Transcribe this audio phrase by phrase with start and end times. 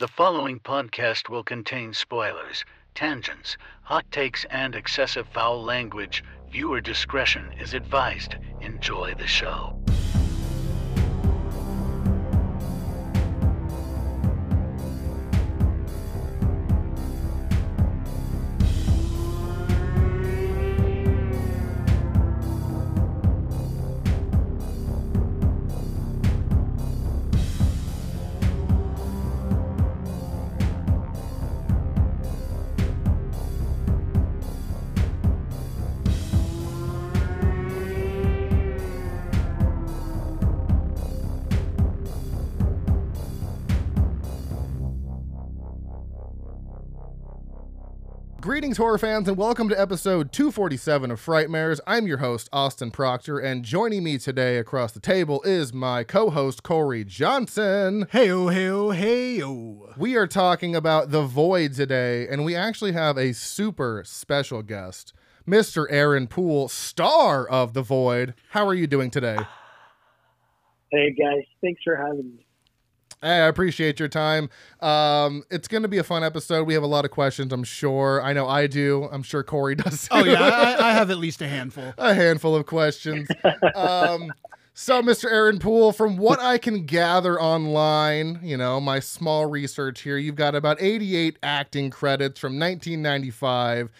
[0.00, 2.64] The following podcast will contain spoilers,
[2.94, 6.24] tangents, hot takes, and excessive foul language.
[6.50, 8.36] Viewer discretion is advised.
[8.62, 9.79] Enjoy the show.
[48.70, 51.80] Greetings, horror fans, and welcome to episode 247 of Frightmares.
[51.88, 56.30] I'm your host, Austin Proctor, and joining me today across the table is my co
[56.30, 58.06] host, Cory Johnson.
[58.12, 59.98] hey Heyo, heyo, heyo.
[59.98, 65.14] We are talking about The Void today, and we actually have a super special guest,
[65.48, 65.86] Mr.
[65.90, 68.34] Aaron Poole, star of The Void.
[68.50, 69.38] How are you doing today?
[70.92, 72.46] Hey guys, thanks for having me.
[73.22, 74.48] Hey, I appreciate your time.
[74.80, 76.66] Um, it's going to be a fun episode.
[76.66, 78.22] We have a lot of questions, I'm sure.
[78.22, 79.08] I know I do.
[79.12, 80.08] I'm sure Cory does.
[80.10, 80.30] Oh, too.
[80.30, 81.92] yeah, I, I have at least a handful.
[81.98, 83.28] a handful of questions.
[83.74, 84.32] um,
[84.72, 85.30] so, Mr.
[85.30, 90.36] Aaron Poole, from what I can gather online, you know, my small research here, you've
[90.36, 93.90] got about 88 acting credits from 1995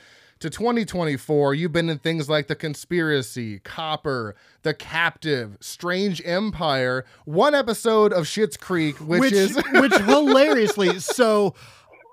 [0.40, 1.54] to 2024.
[1.54, 8.24] You've been in things like The Conspiracy, Copper, The Captive, Strange Empire, one episode of
[8.24, 9.56] Schitt's Creek, which, which is.
[9.74, 11.54] which hilariously, so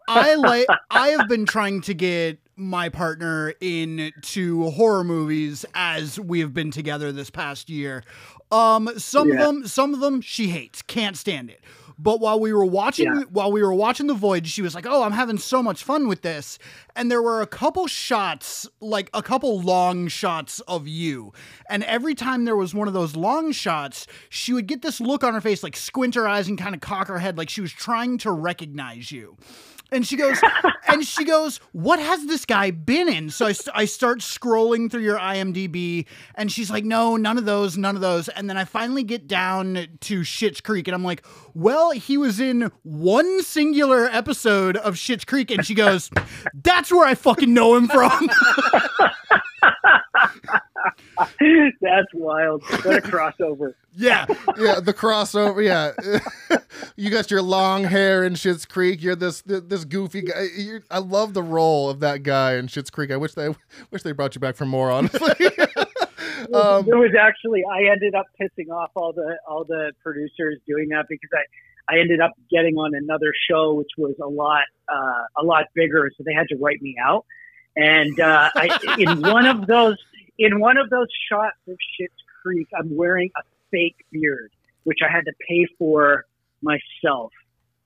[0.07, 6.39] I like I have been trying to get my partner into horror movies as we
[6.39, 8.03] have been together this past year.
[8.51, 11.61] Um, some of them, some of them she hates, can't stand it.
[11.99, 13.21] But while we were watching, Yeah.
[13.31, 16.07] while we were watching The voyage, she was like, "Oh, I'm having so much fun
[16.07, 16.59] with this."
[16.95, 21.33] And there were a couple shots, like a couple long shots of you.
[21.69, 25.23] And every time there was one of those long shots, she would get this look
[25.23, 27.61] on her face, like squint her eyes and kind of cock her head, like she
[27.61, 29.35] was trying to recognize you.
[29.91, 30.39] And she goes,
[30.87, 33.29] and she goes, what has this guy been in?
[33.29, 36.05] So I, st- I start scrolling through your IMDb,
[36.35, 38.27] and she's like, no, none of those, none of those.
[38.29, 42.39] And then I finally get down to Schitt's Creek, and I'm like, well, he was
[42.39, 46.09] in one singular episode of Schitt's Creek, and she goes,
[46.53, 48.29] that's where I fucking know him from.
[51.81, 52.63] That's wild.
[52.63, 53.73] What a crossover.
[53.97, 54.25] Yeah,
[54.57, 55.63] yeah, the crossover.
[55.63, 56.59] Yeah,
[56.95, 59.01] you got your long hair in Schitt's Creek.
[59.01, 60.47] You're this this goofy guy.
[60.55, 63.11] You're, I love the role of that guy in Schitt's Creek.
[63.11, 63.49] I wish they
[63.91, 64.91] wish they brought you back for more.
[64.91, 65.29] Honestly,
[66.53, 70.89] um, it was actually I ended up pissing off all the all the producers doing
[70.89, 75.41] that because I I ended up getting on another show which was a lot uh,
[75.41, 77.25] a lot bigger, so they had to write me out.
[77.75, 79.97] And uh, I in one of those
[80.37, 83.41] in one of those shots of Schitt's Creek, I'm wearing a
[83.71, 84.51] fake beard,
[84.83, 86.25] which I had to pay for
[86.61, 87.31] myself.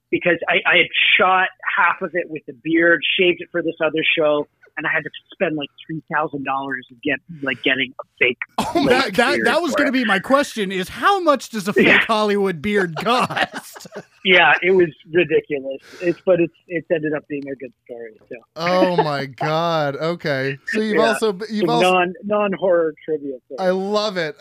[0.09, 0.87] Because I, I had
[1.17, 1.47] shot
[1.77, 4.47] half of it with the beard, shaved it for this other show,
[4.77, 8.37] and I had to spend like three thousand dollars to get like getting a fake.
[8.73, 11.73] Oh, that, that, that was going to be my question: is how much does a
[11.73, 11.99] fake Yeah.
[12.07, 13.85] Hollywood beard cost?
[14.23, 15.81] Yeah, it was ridiculous.
[15.99, 18.13] It's but it's it's ended up being a good story.
[18.29, 19.97] So oh my god.
[19.97, 21.01] Okay, so you've Yeah.
[21.07, 23.33] also you've also non non horror trivia.
[23.49, 23.57] Thing.
[23.59, 24.37] I love it.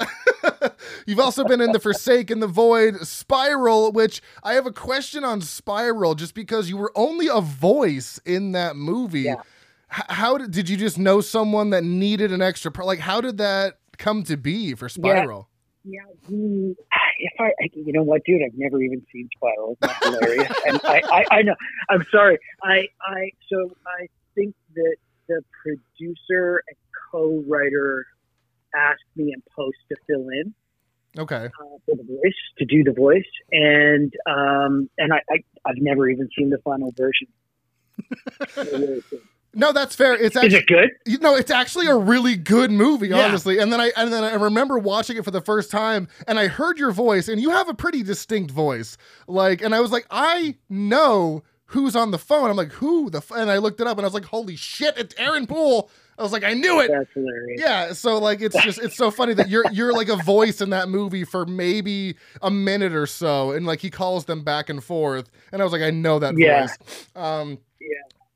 [1.07, 5.41] You've also been in the Forsaken, the Void, Spiral, which I have a question on
[5.41, 9.23] Spiral, just because you were only a voice in that movie.
[9.23, 9.37] Yeah.
[9.91, 12.71] How did did you just know someone that needed an extra?
[12.71, 15.49] Pro- like, how did that come to be for Spiral?
[15.84, 16.75] Yeah, he,
[17.19, 19.73] if I, I- you know what, dude, I've never even seen Spiral.
[19.73, 21.55] It's not hilarious, and I, I, I know.
[21.89, 22.39] I'm sorry.
[22.62, 24.97] I, I, so I think that
[25.29, 26.77] the producer and
[27.11, 28.06] co-writer
[28.77, 30.55] asked me in post to fill in
[31.19, 31.47] Okay.
[31.47, 36.09] uh, for the voice to do the voice, and um, and I, I, I've never
[36.09, 37.26] even seen the final version.
[39.52, 40.14] No, that's fair.
[40.14, 40.91] It's Is actually it good?
[41.06, 43.25] you know, it's actually a really good movie, Yeah.
[43.26, 43.58] honestly.
[43.58, 46.47] And then I and then I remember watching it for the first time, and I
[46.47, 48.97] heard your voice, and you have a pretty distinct voice.
[49.26, 52.49] Like, and I was like, I know who's on the phone.
[52.50, 53.19] I'm like, who the?
[53.19, 53.32] F-?
[53.32, 55.91] And I looked it up, and I was like, holy shit, it's Aaron Poole.
[56.19, 56.88] I was like, I knew it.
[56.93, 57.61] That's hilarious.
[57.61, 60.70] Yeah, so like it's just it's so funny that you're you're like a voice in
[60.70, 64.85] that movie for maybe a minute or so, and like he calls them back and
[64.85, 66.67] forth, and I was like, I know that Yeah.
[66.67, 67.06] voice.
[67.17, 67.88] Um, Yeah.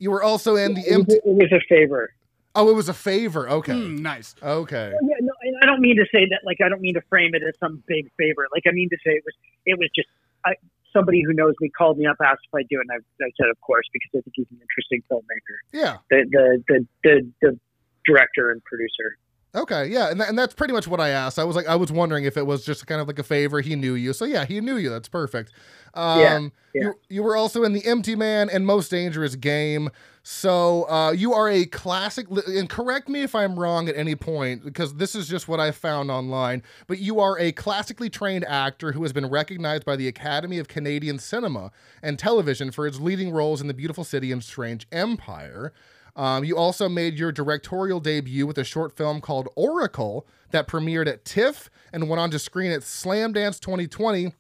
[0.05, 1.15] You were also in the It was, empty.
[1.15, 2.13] it was a favor.
[2.55, 3.49] Oh, it was a favor.
[3.49, 4.35] Okay, Hmm, nice.
[4.43, 4.93] okay.
[4.93, 6.41] Yeah, no, and I don't mean to say that.
[6.45, 8.47] Like, I don't mean to frame it as some big favor.
[8.55, 9.35] Like, I mean to say it was.
[9.65, 10.09] It was just.
[10.45, 10.53] I,
[10.93, 13.31] somebody who knows me called me up, asked if I do it, and I, I
[13.41, 15.57] said of course because I think he's an interesting filmmaker.
[15.73, 15.97] Yeah.
[16.11, 17.59] The the the the, the
[18.07, 19.17] director and producer.
[19.55, 21.39] Okay, yeah, and, th- and that's pretty much what I asked.
[21.39, 23.61] I was like, I was wondering if it was just kind of like a favor.
[23.61, 24.91] He knew you, so yeah, he knew you.
[24.91, 25.53] That's perfect.
[25.95, 26.39] Um, Yeah,
[26.75, 26.83] yeah.
[26.83, 29.91] You you were also in the Empty Man and Most Dangerous Game.
[30.25, 32.27] So uh, you are a classic.
[32.49, 35.71] And correct me if I'm wrong at any point, because this is just what I
[35.71, 36.63] found online.
[36.89, 40.67] But you are a classically trained actor who has been recognized by the Academy of
[40.67, 41.71] Canadian Cinema
[42.03, 45.73] and Television for his leading roles in The Beautiful City and Strange Empire.
[46.17, 51.09] Um, you also made your directorial debut with a short film called Oracle that premiered
[51.09, 54.33] at TIFF and went on to screen at Slamdance 2020,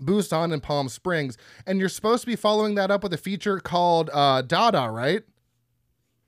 [0.00, 1.38] Busan, and Palm Springs.
[1.66, 5.22] And you're supposed to be following that up with a feature called uh, Dada, right?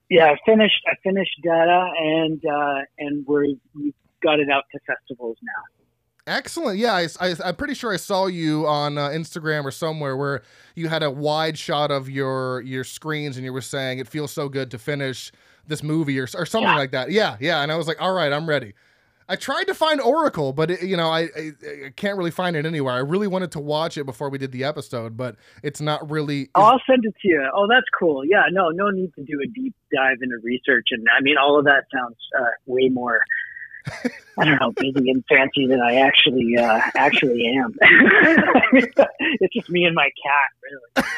[0.08, 0.82] Yeah, I finished.
[0.86, 5.85] I finished Dada, and uh, and we're we got it out to festivals now.
[6.26, 6.78] Excellent.
[6.78, 10.42] Yeah, I, I, I'm pretty sure I saw you on uh, Instagram or somewhere where
[10.74, 14.32] you had a wide shot of your your screens and you were saying it feels
[14.32, 15.30] so good to finish
[15.68, 16.74] this movie or, or something Yeah.
[16.76, 17.10] like that.
[17.12, 17.62] Yeah, yeah.
[17.62, 18.74] And I was like, all right, I'm ready.
[19.28, 21.50] I tried to find Oracle, but it, you know, I, I
[21.86, 22.94] I can't really find it anywhere.
[22.94, 25.34] I really wanted to watch it before we did the episode, but
[25.64, 26.48] it's not really.
[26.54, 27.50] Oh, I'll send it to you.
[27.52, 28.24] Oh, that's cool.
[28.24, 31.58] Yeah, no, no need to do a deep dive into research, and I mean, all
[31.58, 33.20] of that sounds uh, way more.
[34.38, 37.74] I don't know, busy and fancy than I actually uh, actually am.
[38.72, 41.08] it's just me and my cat, really.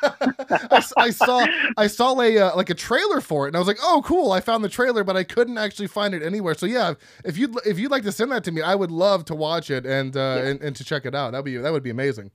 [0.70, 1.46] I, I saw
[1.76, 4.30] I saw a uh, like a trailer for it, and I was like, "Oh, cool!
[4.30, 6.94] I found the trailer, but I couldn't actually find it anywhere." So yeah,
[7.24, 9.70] if you if you'd like to send that to me, I would love to watch
[9.70, 10.50] it and uh, Yeah.
[10.50, 11.32] and, and to check it out.
[11.32, 12.30] That would be that would be amazing.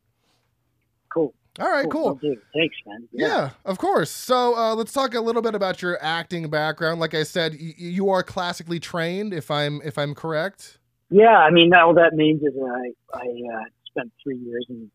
[1.13, 1.33] Cool.
[1.59, 2.19] All right, will cool.
[2.53, 3.07] Thanks, man.
[3.11, 4.09] Yeah, of course.
[4.09, 6.99] So uh, let's talk a little bit about your acting background.
[6.99, 10.79] Like I said, y- you are classically trained, if I'm if I'm correct.
[11.11, 14.89] Yeah, I mean, all that means is I I uh, spent three years in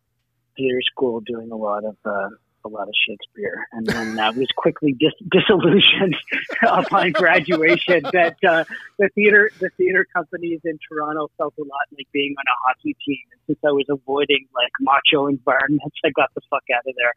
[0.57, 2.29] theater school doing a lot of uh,
[2.65, 6.17] a lot of Shakespeare, and then I was quickly dis- disillusioned
[6.63, 8.65] upon graduation that uh,
[8.99, 12.97] the theater the theater companies in Toronto felt a lot like being on a hockey
[13.07, 13.19] team.
[13.33, 17.15] And since I was avoiding like macho environments, I got the fuck out of there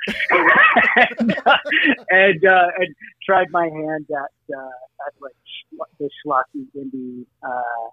[1.19, 1.57] and uh,
[2.09, 2.95] and, uh, and
[3.25, 7.25] tried my hand at uh, at like the schlocky indie.
[7.43, 7.89] Uh,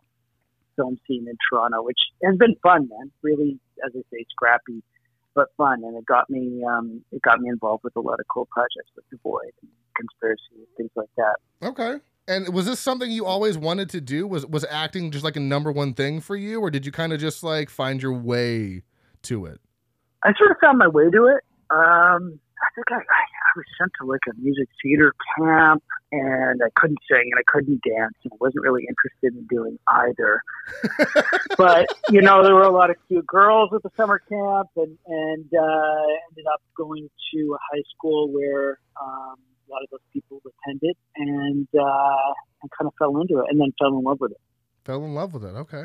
[0.76, 3.10] film scene in Toronto, which has been fun, man.
[3.20, 4.80] Really, as I say, scrappy
[5.34, 8.26] but fun, and it got me um, it got me involved with a lot of
[8.28, 11.36] cool projects like The Void and Conspiracy and things like that.
[11.62, 12.00] Okay.
[12.26, 14.26] And was this something you always wanted to do?
[14.26, 17.12] Was was acting just like a number one thing for you, or did you kind
[17.12, 18.82] of just like find your way
[19.22, 19.60] to it?
[20.22, 21.42] I sort of found my way to it.
[21.70, 25.82] Um, I think I, I, I was sent to like a music theater camp,
[26.12, 29.78] and I couldn't sing and I couldn't dance, and I wasn't really interested in doing
[29.88, 30.42] either.
[31.58, 34.98] but you know, there were a lot of cute girls at the summer camp, and
[35.06, 39.36] and uh, ended up going to a high school where um,
[39.68, 43.60] a lot of those people attended, and uh, I kind of fell into it, and
[43.60, 44.40] then fell in love with it.
[44.84, 45.54] Fell in love with it.
[45.54, 45.84] Okay.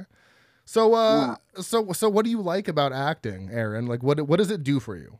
[0.65, 3.85] So uh so so what do you like about acting, Aaron?
[3.85, 5.17] Like what what does it do for you?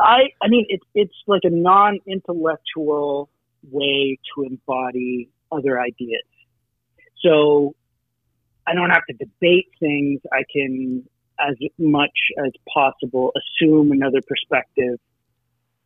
[0.00, 3.28] I I mean it's it's like a non-intellectual
[3.70, 6.22] way to embody other ideas.
[7.22, 7.74] So
[8.66, 10.20] I don't have to debate things.
[10.32, 11.04] I can
[11.40, 12.10] as much
[12.44, 14.98] as possible assume another perspective,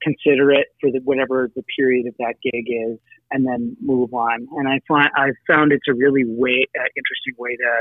[0.02, 2.98] consider it for the, whatever the period of that gig is,
[3.30, 4.46] and then move on.
[4.56, 7.72] And I find I've found it's a really way uh, interesting way to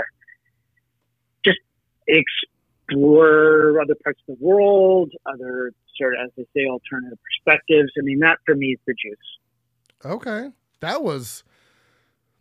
[1.45, 1.59] just
[2.93, 7.91] explore other parts of the world, other sort of, as they say, alternative perspectives.
[7.97, 10.11] I mean, that for me is the juice.
[10.11, 10.51] Okay.
[10.79, 11.43] That was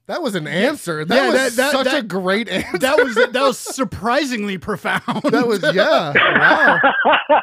[0.07, 1.05] that was an answer.
[1.05, 2.79] That Yeah, was that- that- such a great answer.
[2.79, 5.23] That was that was surprisingly profound.
[5.25, 6.13] That was yeah.
[6.15, 6.81] Wow.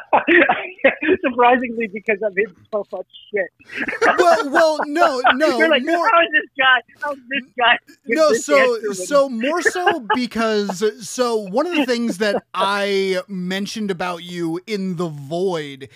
[1.24, 3.88] Surprisingly, because I'm in so much shit.
[4.18, 6.80] well, well, no, no, You're like, more, how is this guy?
[7.02, 7.76] How's this guy?
[8.06, 13.90] no this so so more so because so one of the things that i mentioned
[13.90, 15.88] about you in the void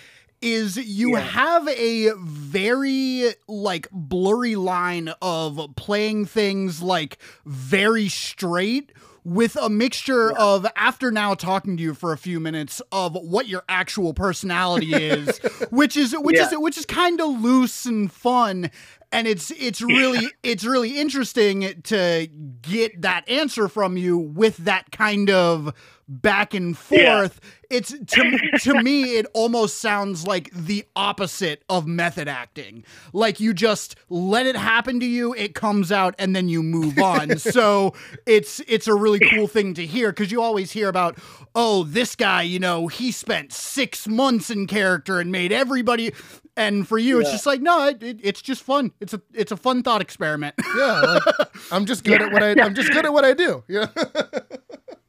[0.45, 1.19] is you Yeah.
[1.21, 8.91] have a very like blurry line of playing things like very straight
[9.23, 13.47] with a mixture of after now talking to you for a few minutes of what
[13.47, 15.39] your actual personality is
[15.71, 18.69] which is which is which is kind of loose and fun.
[19.11, 22.27] And it's it's really it's really interesting to
[22.61, 25.73] get that answer from you with that kind of
[26.07, 27.39] back and forth.
[27.41, 27.49] Yeah.
[27.77, 32.83] It's to to me it almost sounds like the opposite of method acting.
[33.11, 36.99] Like you just let it happen to you, it comes out and then you move
[36.99, 37.37] on.
[37.39, 37.93] so
[38.25, 41.17] it's it's a really cool thing to hear cuz you always hear about
[41.55, 46.11] oh, this guy, you know, he spent 6 months in character and made everybody
[46.57, 47.21] and for you, yeah.
[47.21, 48.91] it's just like no, it, it, it's just fun.
[49.01, 50.55] It's a it's a fun thought experiment.
[50.77, 52.51] yeah, like, I'm just good yeah, at what I.
[52.61, 53.63] I'm just good at what I do.
[53.67, 53.87] Yeah.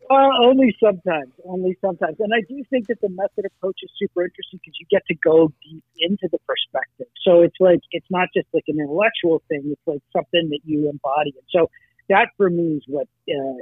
[0.09, 4.25] well, only sometimes, only sometimes, and I do think that the method approach is super
[4.25, 7.07] interesting because you get to go deep into the perspective.
[7.25, 10.89] So it's like it's not just like an intellectual thing; it's like something that you
[10.89, 11.35] embody.
[11.37, 11.71] And so
[12.09, 13.59] that for me is what uh,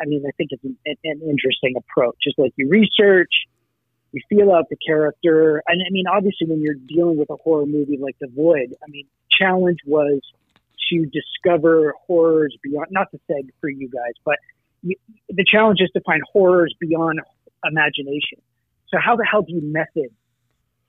[0.00, 0.24] I mean.
[0.26, 2.16] I think it's an, an interesting approach.
[2.24, 3.32] It's like you research
[4.12, 5.62] you feel out the character.
[5.66, 8.90] And I mean, obviously, when you're dealing with a horror movie like The Void, I
[8.90, 10.20] mean, challenge was
[10.90, 14.36] to discover horrors beyond, not to say for you guys, but
[14.82, 14.96] you,
[15.28, 17.20] the challenge is to find horrors beyond
[17.64, 18.38] imagination.
[18.88, 20.10] So how the hell do you method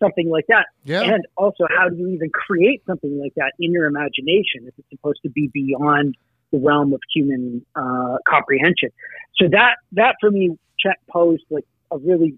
[0.02, 0.66] something like that?
[0.84, 1.02] Yeah.
[1.02, 4.90] And also, how do you even create something like that in your imagination if it's
[4.90, 6.16] supposed to be beyond
[6.52, 8.90] the realm of human uh, comprehension?
[9.40, 10.58] So that that for me
[11.10, 12.38] posed like a really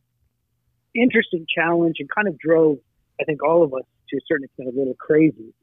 [0.93, 2.77] interesting challenge and kind of drove,
[3.19, 5.53] I think, all of us to a certain extent a little crazy.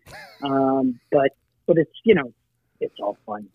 [0.43, 1.31] Um, but
[1.67, 2.33] but it's you know
[2.83, 3.49] it's all fun.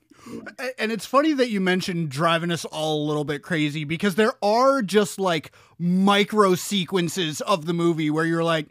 [0.80, 4.34] And it's funny that you mentioned driving us all a little bit crazy because there
[4.42, 8.68] are just like micro sequences of the movie where you're like,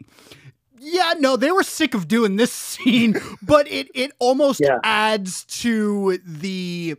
[0.79, 4.79] yeah, no, they were sick of doing this scene, but it it almost yeah.
[4.83, 6.97] adds to the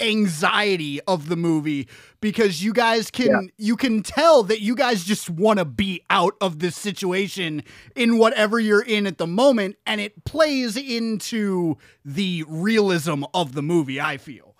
[0.00, 1.88] anxiety of the movie
[2.20, 3.40] because you guys can yeah.
[3.56, 7.62] you can tell that you guys just want to be out of this situation
[7.94, 13.62] in whatever you're in at the moment and it plays into the realism of the
[13.62, 14.54] movie i feel.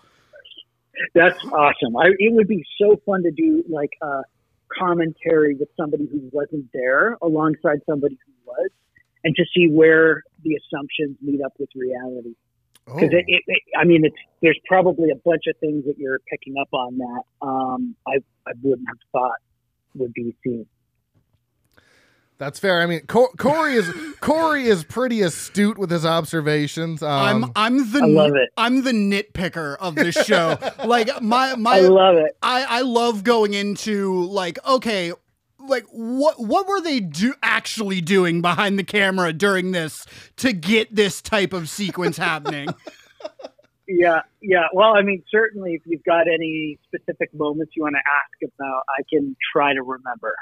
[1.15, 1.95] That's awesome.
[1.97, 4.21] I, it would be so fun to do like a
[4.77, 8.69] commentary with somebody who wasn't there alongside somebody who was
[9.23, 12.35] and to see where the assumptions meet up with reality
[12.95, 13.17] because oh.
[13.17, 16.55] it, it, it, I mean, it's there's probably a bunch of things that you're picking
[16.59, 18.17] up on that um, I
[18.47, 19.37] I wouldn't have thought
[19.95, 20.65] would be seen.
[22.39, 22.81] That's fair.
[22.81, 27.03] I mean, Cory is Cory is pretty astute with his observations.
[27.03, 28.49] Um, I'm I'm the I love it.
[28.57, 30.57] I'm the nitpicker of this show.
[30.85, 32.37] like my my I love it.
[32.41, 35.11] I I love going into like okay,
[35.69, 40.05] like what what were they do actually doing behind the camera during this
[40.37, 42.69] to get this type of sequence happening?
[43.87, 44.67] Yeah, yeah.
[44.73, 48.83] Well, I mean, certainly, if you've got any specific moments you want to ask about,
[48.87, 50.35] I can try to remember.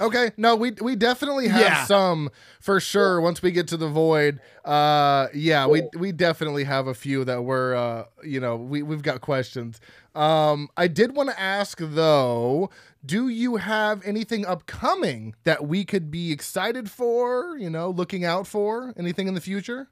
[0.00, 1.84] Okay, no, we we definitely have yeah.
[1.84, 2.30] some
[2.60, 3.20] for sure.
[3.20, 7.42] Once we get to the void, uh, yeah, we we definitely have a few that
[7.42, 9.80] we're, uh, you know, we we've got questions.
[10.14, 12.70] Um, I did want to ask though,
[13.04, 17.56] do you have anything upcoming that we could be excited for?
[17.56, 19.88] You know, looking out for anything in the future?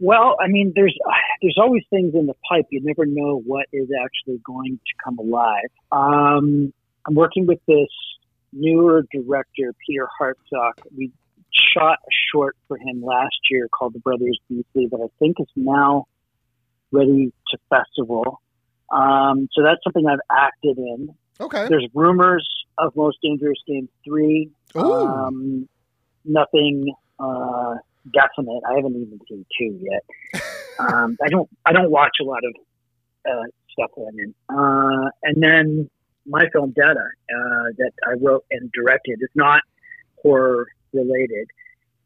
[0.00, 0.96] Well, I mean, there's
[1.42, 2.66] there's always things in the pipe.
[2.70, 5.70] You never know what is actually going to come alive.
[5.92, 6.72] Um,
[7.06, 7.88] I'm working with this
[8.52, 10.72] newer director, Peter Hartsock.
[10.96, 11.12] We
[11.72, 15.46] shot a short for him last year called The Brothers Beasley that I think is
[15.54, 16.06] now
[16.90, 18.40] ready to festival.
[18.90, 21.14] Um, so that's something I've acted in.
[21.40, 21.66] Okay.
[21.68, 22.46] There's rumors
[22.78, 24.50] of Most Dangerous Game three.
[24.74, 25.68] Um,
[26.24, 27.74] nothing uh,
[28.12, 28.62] definite.
[28.68, 30.42] I haven't even seen two yet.
[30.78, 31.48] um, I don't.
[31.64, 32.54] I don't watch a lot of
[33.30, 34.34] uh, stuff I'm in.
[34.48, 35.90] Uh, and then
[36.26, 39.62] my film Dada uh, that I wrote and directed is not
[40.22, 41.48] horror related,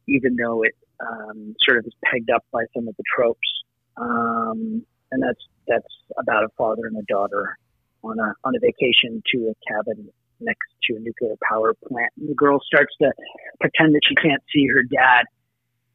[0.09, 3.49] even though it um, sort of is pegged up by some of the tropes.
[3.97, 7.59] Um, and that's that's about a father and a daughter
[8.03, 10.09] on a on a vacation to a cabin
[10.41, 12.13] next to a nuclear power plant.
[12.19, 13.13] And the girl starts to
[13.61, 15.25] pretend that she can't see her dad,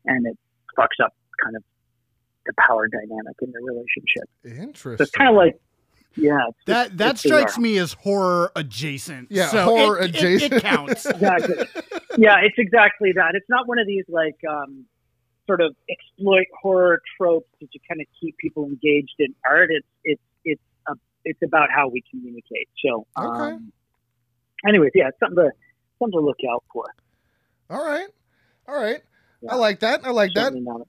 [0.06, 0.38] and it
[0.78, 1.64] fucks up kind of
[2.46, 4.28] the power dynamic in the relationship.
[4.44, 4.98] Interesting.
[4.98, 5.60] So it's kind of like
[6.16, 9.32] yeah, that that strikes me as horror adjacent.
[9.32, 10.54] Yeah, so horror it, adjacent.
[10.54, 11.06] It, it counts.
[11.08, 11.56] exactly.
[12.18, 13.32] Yeah, it's exactly that.
[13.34, 14.86] It's not one of these like um,
[15.48, 19.70] sort of exploit horror tropes to kind of keep people engaged in art.
[19.72, 20.22] It's it's
[21.26, 22.70] it's about how we communicate.
[22.84, 23.58] So, um, okay.
[24.68, 25.52] anyways, yeah, it's something to
[26.00, 26.86] something to look out for.
[27.70, 28.08] All right,
[28.68, 29.02] all right.
[29.42, 29.54] Yeah.
[29.54, 30.06] I like that.
[30.06, 30.66] I like Certainly that.
[30.66, 30.88] Not.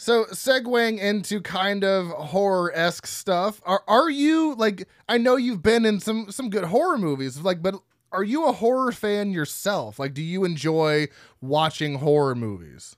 [0.00, 4.86] So segueing into kind of horror esque stuff, are are you like?
[5.08, 7.74] I know you've been in some some good horror movies, like, but
[8.12, 9.98] are you a horror fan yourself?
[9.98, 11.08] Like, do you enjoy
[11.40, 12.96] watching horror movies?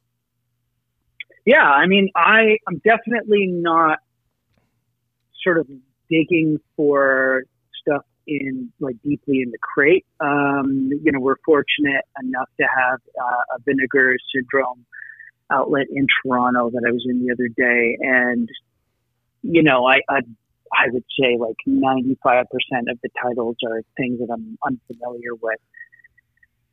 [1.47, 4.01] Yeah, I mean, I I am definitely not
[5.43, 5.69] sort of
[6.11, 7.45] digging for
[7.81, 10.05] stuff in like deeply in the crate.
[10.21, 14.85] Um, you know, we're fortunate enough to have uh, a vinegar syndrome
[15.51, 18.49] outlet in Toronto that I was in the other day, and
[19.43, 20.21] you know, I I,
[20.73, 25.35] I would say like ninety five percent of the titles are things that I'm unfamiliar
[25.41, 25.59] with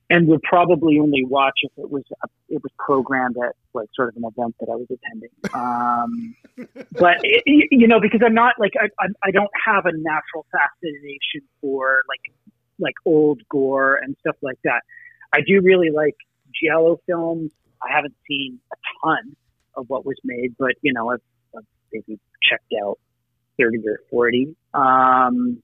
[0.10, 4.10] and would probably only watch if it was a, it was programmed at like sort
[4.10, 5.30] of an event that I was attending.
[5.54, 6.36] Um,
[6.94, 10.46] but it, you know, because I'm not like I, I I don't have a natural
[10.52, 12.34] fascination for like
[12.80, 14.82] like old gore and stuff like that.
[15.34, 16.16] I do really like
[16.62, 17.52] giallo films.
[17.84, 19.36] I haven't seen a ton
[19.76, 21.22] of what was made, but you know, I've,
[21.56, 22.98] I've maybe checked out
[23.60, 24.56] thirty or forty.
[24.74, 25.62] Um,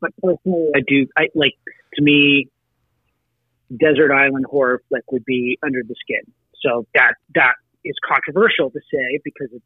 [0.00, 1.06] but personally, I do.
[1.16, 1.54] I like
[1.94, 2.48] to me
[3.78, 6.32] desert island horror flick would be Under the Skin.
[6.62, 9.64] So that that is controversial to say because it's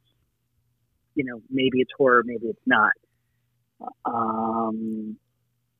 [1.14, 2.92] you know maybe it's horror, maybe it's not.
[4.04, 5.16] Um,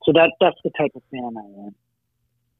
[0.04, 1.74] so that that's the type of fan I am.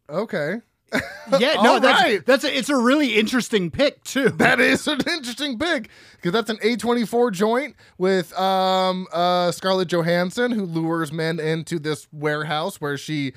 [0.09, 0.61] Okay.
[1.39, 2.25] Yeah, no, that's right.
[2.27, 4.29] that's a, it's a really interesting pick too.
[4.37, 10.53] That is an interesting pick because that's an A24 joint with um uh Scarlett Johansson
[10.53, 13.33] who lures men into this warehouse where she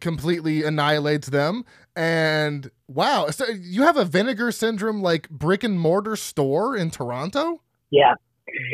[0.00, 1.64] completely annihilates them
[1.96, 7.60] and wow so you have a vinegar syndrome like brick and mortar store in Toronto
[7.90, 8.14] Yeah,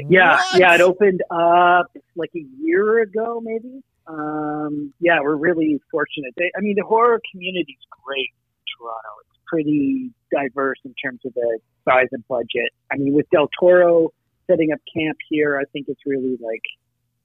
[0.08, 0.58] yeah, What?
[0.60, 0.74] yeah.
[0.74, 1.86] It opened up
[2.16, 3.82] like a year ago, maybe.
[4.06, 6.32] Um, yeah, we're really fortunate.
[6.36, 9.12] They, I mean, the horror community is great in Toronto.
[9.22, 12.70] It's pretty diverse in terms of the size and budget.
[12.92, 14.10] I mean, with Del Toro
[14.48, 16.64] setting up camp here, I think it's really like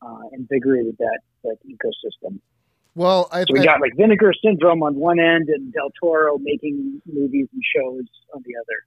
[0.01, 2.39] uh, invigorated that that ecosystem.
[2.95, 6.37] Well I, So we I- got like Vinegar Syndrome on one end and Del Toro
[6.39, 8.83] making movies and shows on the other.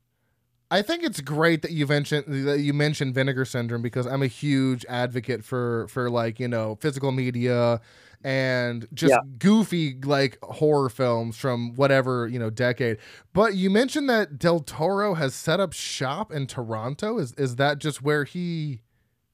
[0.70, 4.26] I think it's great that you mentioned that you mentioned vinegar syndrome because I'm a
[4.26, 7.80] huge advocate for for like you know physical media
[8.22, 9.20] and just Yeah.
[9.38, 12.98] goofy like horror films from whatever you know decade.
[13.32, 17.16] But you mentioned that Del Toro has set up shop in Toronto.
[17.18, 18.80] Is is that just where he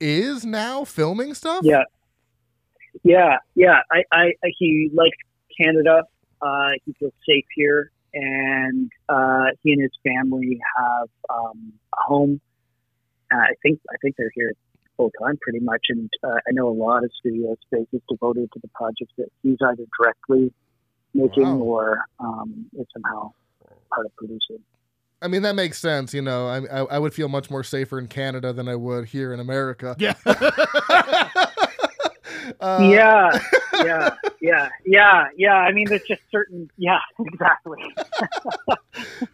[0.00, 1.64] is now filming stuff?
[1.64, 1.83] Yeah,
[3.02, 3.78] yeah, yeah.
[3.90, 5.16] I, I, I he likes
[5.60, 6.02] Canada.
[6.40, 12.40] Uh, he feels safe here, and uh, he and his family have um, a home.
[13.32, 14.52] Uh, I think I think they're here
[14.97, 15.86] full time, pretty much.
[15.88, 19.28] And uh, I know a lot of studio space is devoted to the projects that
[19.42, 20.52] he's either directly
[21.14, 21.64] making Wow.
[21.64, 23.32] or um, is somehow
[23.92, 24.58] part of producing.
[25.23, 26.12] I mean that makes sense.
[26.12, 29.06] You know, I, I I would feel much more safer in Canada than I would
[29.06, 29.97] here in America.
[29.99, 30.14] Yeah.
[32.61, 33.39] Uh, yeah,
[33.85, 35.54] yeah, yeah, yeah, yeah.
[35.54, 36.71] I mean, there's just certain.
[36.76, 37.83] Yeah, exactly.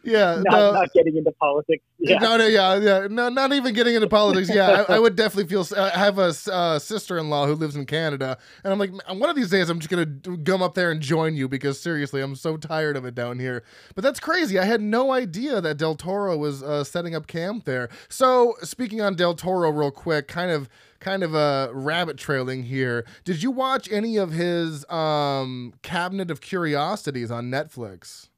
[0.03, 0.37] yeah.
[0.45, 0.73] not, no.
[0.73, 1.85] not getting into politics.
[1.99, 2.19] Yeah.
[2.19, 4.51] No, no, yeah, yeah, no, not even getting into politics.
[4.53, 5.67] Yeah, I, I would definitely feel.
[5.77, 9.51] I have a uh, sister-in-law who lives in Canada, and I'm like, one of these
[9.51, 12.97] days, I'm just gonna come up there and join you because seriously, I'm so tired
[12.97, 13.63] of it down here.
[13.95, 14.59] But that's crazy.
[14.59, 17.89] I had no idea that Del Toro was uh, setting up camp there.
[18.09, 20.69] So, speaking on Del Toro, real quick, kind of,
[21.01, 23.05] kind of a rabbit trailing here.
[23.25, 28.29] Did you watch any of his um, Cabinet of Curiosities on Netflix?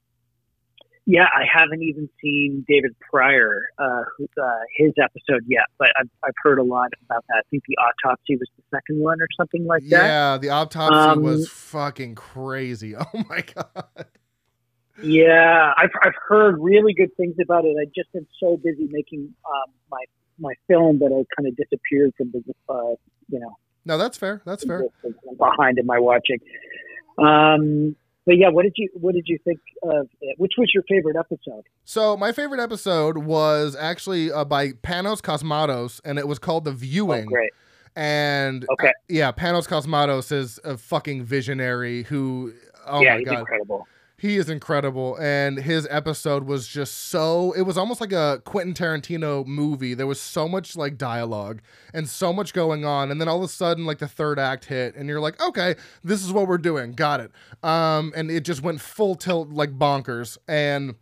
[1.05, 6.09] Yeah, I haven't even seen David Prior, uh, who, uh, his episode yet, but I've,
[6.25, 7.38] I've heard a lot about that.
[7.38, 10.05] I think the autopsy was the second one or something like that.
[10.07, 12.94] Yeah, the autopsy Um, was fucking crazy.
[13.14, 14.07] Oh my god.
[15.03, 17.75] Yeah, I've, I've heard really good things about it.
[17.81, 20.05] I've just been so busy making um, my
[20.42, 22.94] my film that I kind of disappeared from the, uh,
[23.31, 24.42] you know, No, that's fair.
[24.44, 24.85] That's fair.
[25.38, 26.38] behind in my watching.
[27.18, 30.38] Um, but yeah, what did you what did you think of it?
[30.38, 31.64] Which was your favorite episode?
[31.85, 36.72] So my favorite episode was actually uh, by Panos Cosmatos, and it was called "The
[36.72, 37.50] Viewing." Oh, great.
[37.96, 38.88] And Okay.
[38.88, 42.52] uh, yeah, Panos Cosmatos is a fucking visionary who.
[42.87, 43.87] Oh yeah, my he's god, incredible.
[44.23, 47.51] He is incredible, and his episode was just so.
[47.57, 49.95] It was almost like a Quentin Tarantino movie.
[49.95, 51.61] There was so much like dialogue
[51.93, 54.67] and so much going on, and then all of a sudden, like the third act
[54.67, 56.93] hit, and you're like, okay, this is what we're doing.
[56.93, 57.33] Got it.
[57.65, 60.95] Um, and it just went full tilt, like bonkers, and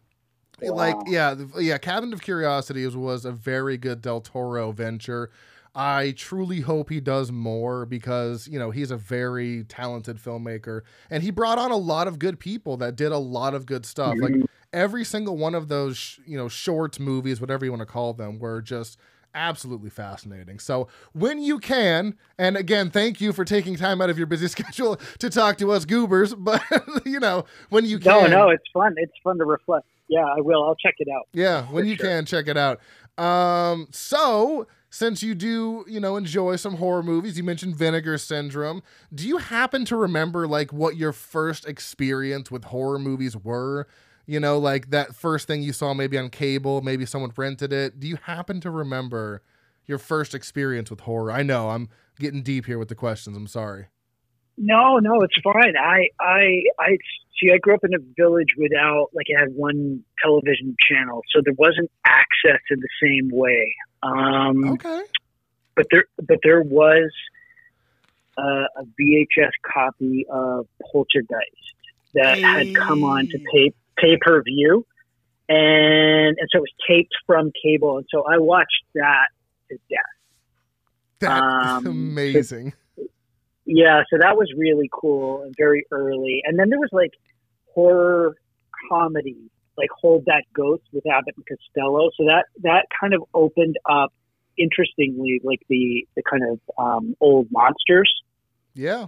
[0.62, 5.30] like yeah yeah cabinet of curiosities was a very good del toro venture
[5.74, 10.80] i truly hope he does more because you know he's a very talented filmmaker
[11.10, 13.86] and he brought on a lot of good people that did a lot of good
[13.86, 14.44] stuff like Mhm.
[14.72, 18.12] every single one of those sh- you know shorts movies whatever you want to call
[18.14, 18.98] them were just
[19.32, 24.18] absolutely fascinating so when you can and again thank you for taking time out of
[24.18, 26.60] your busy schedule to talk to us goobers but
[27.06, 28.92] you know when you can no, no, it's fun.
[28.96, 29.86] It's fun to reflect.
[30.08, 30.64] Yeah, I will.
[30.64, 31.28] I'll check it out.
[31.32, 32.06] yeah, when you sure.
[32.06, 32.80] can check it out.
[33.16, 38.82] Um, so since you do, you know, enjoy some horror movies, you mentioned Vinegar Syndrome.
[39.14, 43.86] Do you happen to remember like what your first experience with horror movies were?
[44.26, 48.00] You know, like that first thing you saw maybe on cable, maybe someone rented it.
[48.00, 49.42] Do you happen to remember
[49.86, 51.30] your first experience with horror?
[51.30, 53.36] I know I'm getting deep here with the questions.
[53.36, 53.86] I'm sorry.
[54.62, 55.74] No, no, it's fine.
[55.80, 56.98] I, I, I
[57.40, 57.50] see.
[57.50, 61.54] I grew up in a village without like it had one television channel, so there
[61.56, 63.74] wasn't access in the same way.
[64.02, 65.00] Um, Okay.
[65.74, 67.10] but there, but there was
[68.36, 71.74] uh, a VHS copy of Poltergeist
[72.12, 74.84] that had come on to pay pay per view,
[75.48, 79.28] and and so it was taped from cable, and so I watched that
[79.70, 80.00] to death.
[81.20, 81.86] That's Um,
[82.20, 82.74] amazing.
[83.72, 86.42] Yeah, so that was really cool and very early.
[86.44, 87.12] And then there was like
[87.72, 88.34] horror
[88.90, 89.38] comedy,
[89.78, 92.10] like Hold That Ghost with Abbott and Costello.
[92.16, 94.12] So that that kind of opened up,
[94.58, 98.12] interestingly, like the the kind of um, old monsters,
[98.74, 99.06] Yeah.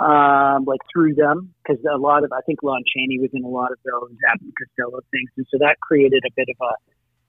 [0.00, 3.48] um, like through them, because a lot of I think Lon Chaney was in a
[3.48, 6.72] lot of those Abbott and Costello things, and so that created a bit of a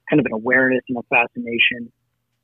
[0.09, 1.91] kind of an awareness and a fascination.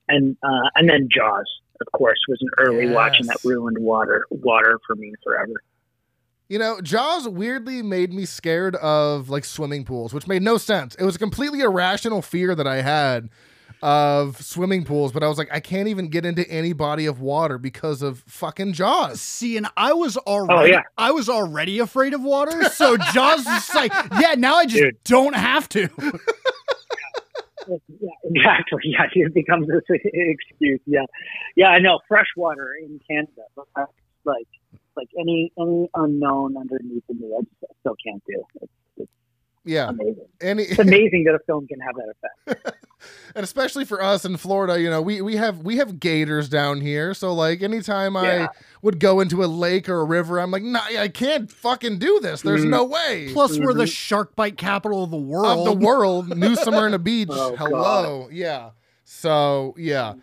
[0.09, 1.47] And uh, and then Jaws,
[1.85, 5.61] of course, was an early watch, and that ruined water water for me forever.
[6.49, 10.95] You know, Jaws weirdly made me scared of like swimming pools, which made no sense.
[10.95, 13.29] It was a completely irrational fear that I had
[13.83, 17.19] of swimming pools, but I was like, I can't even get into any body of
[17.19, 19.19] water because of fucking Jaws.
[19.19, 20.83] See, and I was already, oh, yeah.
[20.97, 22.63] I was already afraid of water.
[22.69, 23.91] So Jaws was like,
[24.21, 25.03] yeah, now I just Dude.
[25.03, 25.89] don't have to.
[27.67, 28.79] Yeah, exactly.
[28.85, 30.81] Yeah, it becomes this excuse.
[30.85, 31.05] Yeah,
[31.55, 31.67] yeah.
[31.67, 33.91] I know fresh water in Canada, but that's
[34.25, 34.47] like
[34.95, 38.43] like any any unknown underneath the me, I just I still can't do.
[38.97, 39.11] It's
[39.65, 39.89] Yeah.
[39.89, 40.27] amazing.
[40.41, 42.13] Any It's amazing that a film can have that
[42.55, 42.75] effect.
[43.35, 46.81] and especially for us in Florida, you know, we we have we have gators down
[46.81, 47.13] here.
[47.13, 48.49] So like anytime I
[48.81, 52.19] would go into a lake or a river, I'm like, nah, I can't fucking do
[52.21, 52.41] this.
[52.41, 52.69] There's Mhm.
[52.69, 53.29] no way.
[53.33, 53.93] Plus, we're the Mhm.
[53.93, 55.67] shark bite capital of the world.
[55.67, 57.29] of the world, New Smyrna Beach.
[57.31, 58.29] Oh, Hello.
[58.31, 58.69] Yeah.
[59.05, 60.13] So yeah.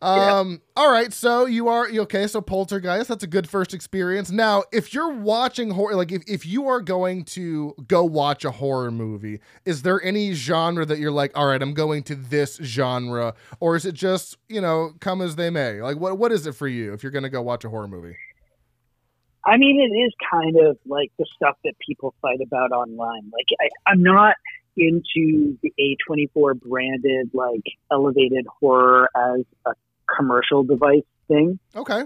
[0.00, 4.30] Um, all right, so you are okay, so Poltergeist, that's a good first experience.
[4.30, 8.52] Now, if you're watching horror like if, if you are going to go watch a
[8.52, 12.60] horror movie, is there any genre that you're like, all right, I'm going to this
[12.62, 15.82] genre, or is it just, you know, come as they may?
[15.82, 18.14] Like what what is it for you if you're gonna go watch a horror movie?
[19.44, 23.32] I mean, it is kind of like the stuff that people fight about online.
[23.32, 24.34] Like, I, I'm not
[24.76, 29.72] into the A24 branded, like, elevated horror as a
[30.16, 31.58] commercial device thing.
[31.76, 32.02] Okay.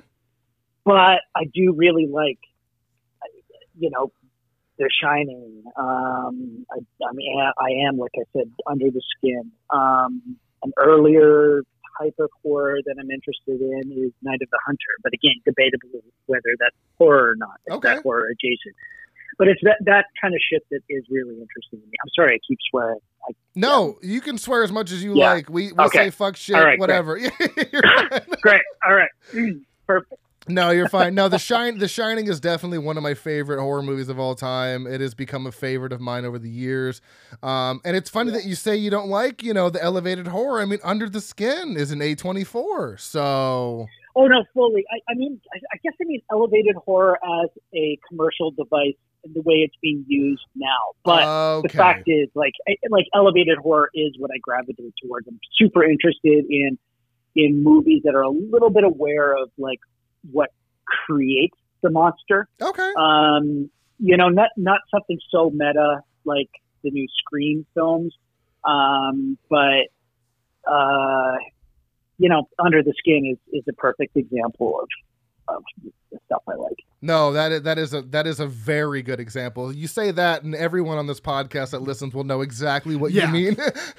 [0.85, 2.39] but I do really like,
[3.79, 4.11] you know,
[4.79, 5.63] The Shining.
[5.77, 9.53] Um, I, I mean, I, I am, like I said, under the skin.
[9.71, 11.63] Um, an earlier
[12.01, 16.03] type of horror that I'm interested in is Night of the Hunter, but again, debatable
[16.27, 17.61] whether that's horror or not.
[17.67, 17.95] It's Okay.
[17.95, 18.75] that horror adjacent.
[19.39, 21.93] But it's that, that kind of shit that is really interesting to me.
[22.03, 22.99] I'm sorry, I keep swearing.
[23.29, 25.33] I, No, you can swear as much as you Yeah.
[25.33, 25.49] like.
[25.49, 26.05] We we Okay.
[26.07, 26.81] say fuck shit, right, great.
[26.81, 27.19] whatever.
[27.41, 28.21] Fine.
[28.43, 28.63] great.
[28.87, 29.09] All right.
[29.35, 30.21] Mm, Perfect.
[30.49, 31.15] No, you're fine.
[31.15, 34.35] No, the shine The Shining is definitely one of my favorite horror movies of all
[34.35, 34.87] time.
[34.89, 37.01] It has become a favorite of mine over the years.
[37.45, 40.61] Um, and it's funny that you say you don't like, you know, the elevated horror.
[40.61, 42.99] I mean, Under the Skin is an A24.
[43.01, 44.85] So Oh no, fully.
[44.93, 49.43] I, I mean, I, I guess I mean elevated horror as a commercial device the
[49.43, 50.93] way it's being used now.
[51.05, 51.69] But okay.
[51.69, 55.27] the fact is, like, I, like elevated horror is what I gravitate towards.
[55.29, 56.79] I'm super interested in
[57.35, 59.81] in movies that are a little bit aware of like
[60.31, 60.51] what
[61.07, 62.49] creates the monster.
[62.61, 62.93] okay.
[62.97, 66.51] Um, you know, not not something so meta like
[66.83, 68.15] the new Scream films,
[68.65, 69.87] um, but
[70.71, 71.37] uh,
[72.19, 74.89] you know, Under the Skin is is a perfect example of
[75.57, 75.65] of
[76.27, 76.77] stuff I like.
[77.05, 79.73] No, that is, that is a that is a very good example.
[79.73, 83.27] You say that, and everyone on this podcast that listens will know exactly what Yeah.
[83.27, 83.57] you mean.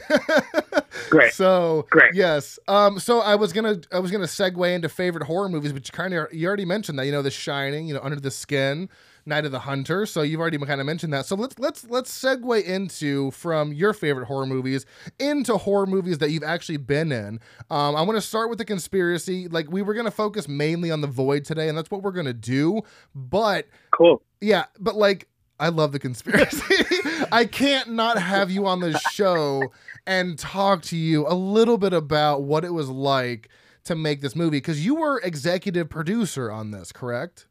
[1.09, 1.33] Great.
[1.33, 2.13] So Great.
[2.13, 2.59] Yes.
[2.67, 2.99] Um.
[2.99, 6.13] So I was gonna I was gonna segue into favorite horror movies, but you kind
[6.13, 7.05] of you already mentioned that.
[7.05, 7.87] You know, The Shining.
[7.87, 8.89] You know, Under the Skin.
[9.25, 10.05] Night of the Hunter.
[10.05, 11.25] So you've already kind of mentioned that.
[11.25, 14.85] So let's let's let's segue into from your favorite horror movies
[15.19, 17.39] into horror movies that you've actually been in.
[17.69, 19.47] Um, I want to start with the conspiracy.
[19.47, 22.33] Like we were gonna focus mainly on the Void today, and that's what we're gonna
[22.33, 22.81] do.
[23.15, 24.21] But Cool.
[24.41, 25.27] yeah, but like
[25.59, 26.75] I love the conspiracy.
[27.31, 29.71] I can't not have you on the show
[30.05, 33.49] and talk to you a little bit about what it was like
[33.85, 37.47] to make this movie because you were executive producer on this, correct?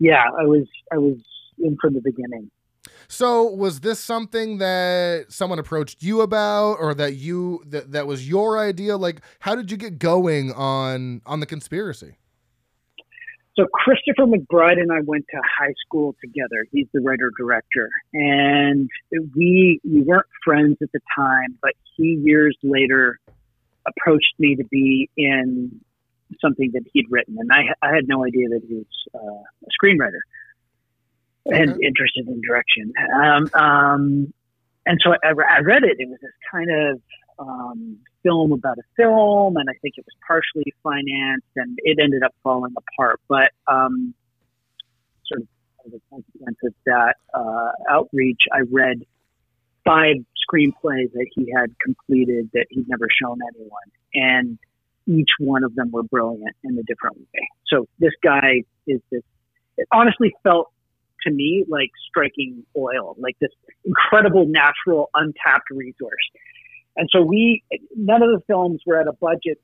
[0.00, 1.18] Yeah, I was I was
[1.58, 2.50] in from the beginning.
[3.06, 8.28] So was this something that someone approached you about or that you that, that was
[8.28, 8.96] your idea?
[8.96, 12.16] Like how did you get going on on the conspiracy?
[13.56, 16.66] So Christopher McBride and I went to high school together.
[16.72, 18.88] He's the writer director, and
[19.36, 23.18] we we weren't friends at the time, but he years later
[23.86, 25.80] approached me to be in
[26.40, 29.70] something that he'd written, and I I had no idea that he was uh, a
[29.84, 30.20] screenwriter
[31.46, 32.92] and interested in direction.
[33.14, 34.32] Um, um,
[34.86, 35.96] and so I, I read it.
[35.98, 37.00] It was this kind of
[37.38, 42.22] um, film about a film, and I think it was partially financed, and it ended
[42.22, 43.20] up falling apart.
[43.28, 44.14] But um,
[45.26, 45.48] sort of
[45.86, 49.04] as a consequence of that uh, outreach, I read
[49.84, 50.16] five
[50.50, 54.58] screenplays that he had completed that he'd never shown anyone, and
[55.06, 57.48] each one of them were brilliant in a different way.
[57.66, 59.22] So this guy is this.
[59.76, 60.70] It honestly felt
[61.22, 63.50] to me like striking oil, like this
[63.84, 66.12] incredible natural untapped resource.
[66.96, 67.62] And so we,
[67.96, 69.60] none of the films were at a budget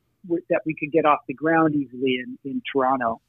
[0.49, 3.21] that we could get off the ground easily in, in Toronto.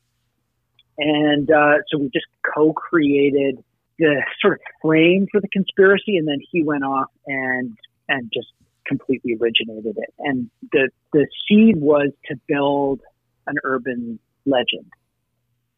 [0.98, 3.64] And uh, so we just co-created
[4.00, 7.78] the sort of frame for the conspiracy, and then he went off and
[8.10, 8.48] and just
[8.88, 10.14] completely originated it.
[10.20, 13.02] And the the seed was to build
[13.46, 14.92] an urban legend,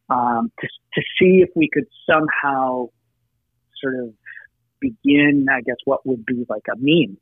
[0.08, 2.88] um, to to see if we could somehow
[3.80, 4.12] sort of
[4.80, 7.16] begin, I guess, what would be like a meme.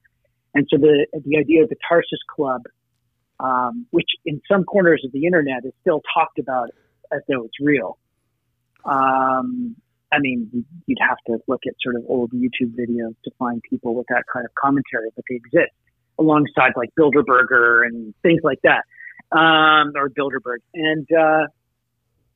[0.55, 2.63] And so the the idea of the Tarsus Club,
[3.41, 6.71] um, which in some corners of the internet is still talked about
[7.13, 7.99] as though it's real.
[8.85, 9.77] Um,
[10.13, 13.95] I mean, you'd have to look at sort of old YouTube videos to find people
[13.95, 15.73] with that kind of commentary, but they exist
[16.19, 18.85] alongside like Bilderberger and things like that,
[19.37, 20.59] um, or Bilderberg.
[20.75, 21.47] And uh,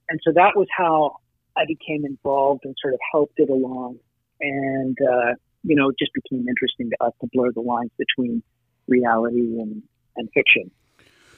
[0.09, 1.17] and so that was how
[1.57, 3.99] I became involved and sort of helped it along.
[4.41, 8.43] And uh, you know, it just became interesting to us to blur the lines between
[8.89, 9.83] reality and,
[10.17, 10.71] and fiction,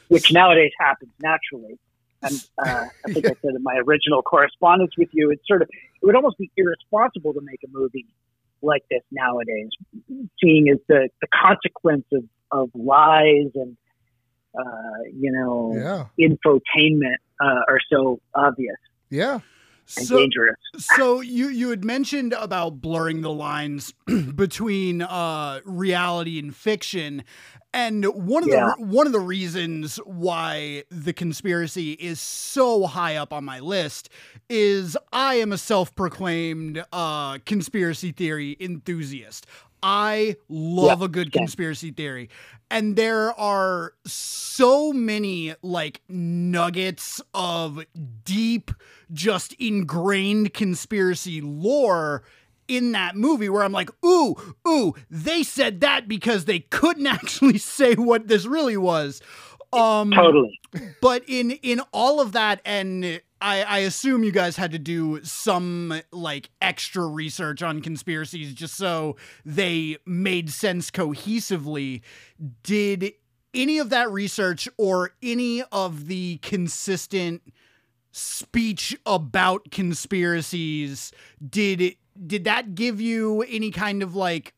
[0.08, 1.78] which nowadays happens naturally.
[2.24, 5.68] And uh, I think I said in my original correspondence with you, it's sort of
[5.70, 8.06] it would almost be irresponsible to make a movie
[8.62, 9.70] like this nowadays,
[10.42, 13.76] seeing as the, the consequence of, of lies and
[14.58, 16.28] uh, you know Yeah.
[16.28, 18.76] infotainment uh, are so obvious
[19.10, 19.40] Yeah.
[19.86, 20.56] So, dangerous.
[20.78, 23.92] so you you had mentioned about blurring the lines
[24.34, 27.22] between uh, reality and fiction,
[27.72, 28.72] and one of Yeah.
[28.76, 34.08] the one of the reasons why the conspiracy is so high up on my list
[34.48, 39.46] is I am a self-proclaimed uh, conspiracy theory enthusiast.
[39.82, 42.30] I love a good conspiracy theory.
[42.70, 44.43] And there are so
[44.92, 47.84] many like nuggets of
[48.24, 48.70] deep,
[49.12, 52.22] just ingrained conspiracy lore
[52.68, 54.36] in that movie where I'm like, ooh,
[54.66, 59.20] ooh, they said that because they couldn't actually say what this really was.
[59.72, 60.60] Um, Totally.
[61.00, 65.22] but in in all of that and I, I assume you guys had to do
[65.24, 72.02] some like extra research on conspiracies just so they made sense cohesively.
[72.62, 73.12] Did
[73.54, 77.42] any of that research or any of the consistent
[78.12, 81.12] speech about conspiracies
[81.48, 84.54] did it did that give you any kind of like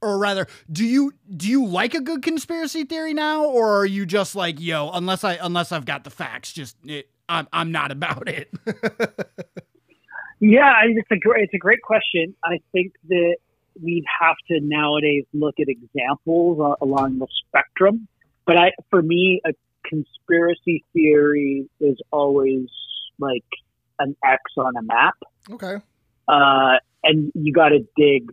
[0.00, 4.04] or rather do you do you like a good conspiracy theory now or are you
[4.04, 7.92] just like yo unless i unless i've got the facts just it, i'm i'm not
[7.92, 8.50] about it
[10.44, 12.34] Yeah, it's a great it's a great question.
[12.44, 13.36] I think that
[13.80, 18.08] we'd have to nowadays look at examples uh, along the spectrum.
[18.46, 19.52] But I, for me, a
[19.84, 22.66] conspiracy theory is always
[23.18, 23.44] like
[23.98, 25.14] an X on a map,
[25.50, 25.76] Okay.
[26.28, 28.30] uh, and you got to dig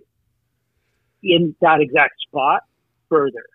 [1.21, 2.61] in that exact spot
[3.09, 3.45] further.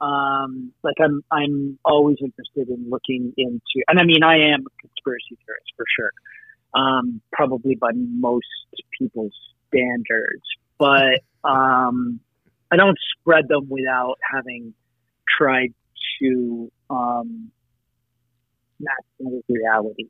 [0.00, 4.80] Um, like I'm, I'm always interested in looking into, and I mean, I am a
[4.80, 6.12] conspiracy theorist for sure
[6.74, 8.46] um, probably by most
[8.98, 9.34] people's
[9.68, 10.42] standards.
[10.78, 12.20] But um,
[12.70, 14.74] I don't spread them without having
[15.38, 15.72] tried
[16.20, 17.50] to um,
[18.80, 20.08] match with reality.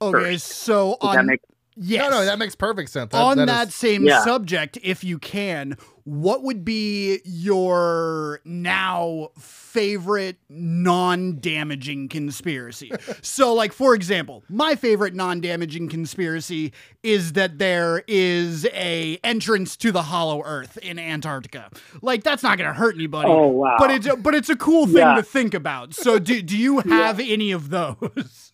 [0.00, 1.28] okay so Does on
[1.76, 3.12] yes No, no, that makes perfect sense.
[3.12, 4.22] That- on that that, is- same Yeah.
[4.24, 12.92] subject, if you can, what would be your now favorite non damaging conspiracy?
[13.22, 19.76] so, like, for example, my favorite non damaging conspiracy is that there is a entrance
[19.78, 21.70] to the hollow earth in Antarctica.
[22.02, 23.30] Like, that's not going to hurt anybody.
[23.30, 23.76] Oh wow!
[23.78, 25.14] But it's a, but it's a cool thing Yeah.
[25.16, 25.94] to think about.
[25.94, 28.52] So do do you have any of those?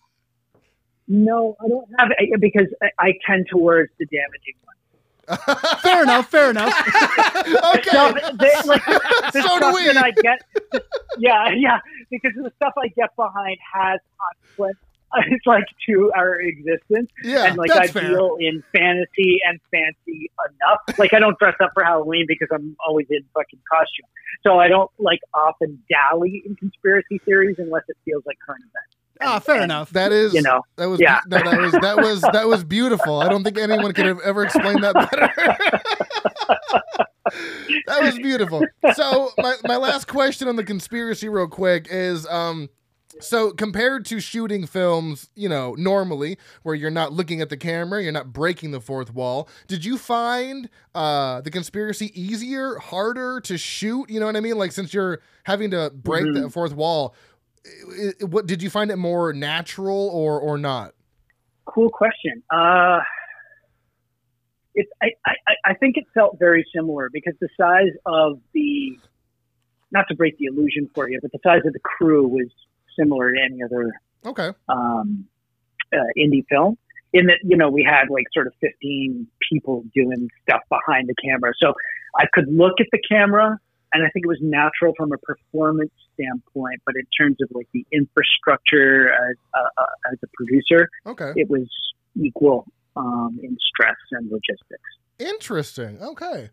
[1.11, 5.57] no, I don't have because I, tend towards the damaging one.
[5.81, 6.29] fair enough.
[6.29, 6.73] Fair enough.
[7.75, 7.89] okay.
[7.91, 8.85] So, they, like,
[9.33, 9.85] the So do we.
[9.87, 10.41] that I get,
[11.17, 14.77] yeah, yeah, because the stuff I get behind has consequence.
[15.27, 17.43] It's like to our existence, Yeah.
[17.47, 18.07] and like I fair.
[18.07, 20.97] deal in fantasy and fancy enough.
[20.97, 24.05] Like I don't dress up for Halloween because I'm always in fucking costume,
[24.47, 28.95] so I don't like often dally in conspiracy theories unless it feels like current events.
[29.23, 29.91] Ah, fair And, enough.
[29.91, 31.19] That is, You know, that was, yeah.
[31.27, 33.19] no, that was, that was, that was beautiful.
[33.19, 35.31] I don't think anyone could have ever explained that better.
[37.87, 38.65] that was beautiful.
[38.93, 42.69] So my, my last question on the conspiracy real quick is, um,
[43.19, 48.01] so compared to shooting films, you know, normally where you're not looking at the camera,
[48.01, 49.47] you're not breaking the fourth wall.
[49.67, 54.09] Did you find uh, the conspiracy easier, harder to shoot?
[54.09, 54.57] You know what I mean?
[54.57, 56.53] Like since you're having to break the Mhm.
[56.53, 57.13] fourth wall,
[57.65, 60.93] i- i- what did you find it more natural or or not?
[61.65, 62.41] Cool question.
[62.49, 62.99] Uh,
[64.73, 68.97] it's I, I, I think it felt very similar because the size of the
[69.91, 72.47] not to break the illusion for you, but the size of the crew was
[72.97, 73.91] similar to any other
[74.25, 74.51] Okay.
[74.69, 75.25] um,
[75.93, 76.77] uh, indie film.
[77.13, 81.15] In that, you know, we had like sort of 15 people doing stuff behind the
[81.21, 81.51] camera.
[81.61, 81.73] So
[82.17, 83.59] I could look at the camera
[83.93, 87.67] and I think it was natural from a performance standpoint, but in terms of like
[87.73, 91.33] the infrastructure as, uh, uh, as a producer, Okay.
[91.35, 91.67] it was
[92.15, 94.89] equal um, in stress and logistics.
[95.19, 95.97] Interesting.
[96.01, 96.49] Okay.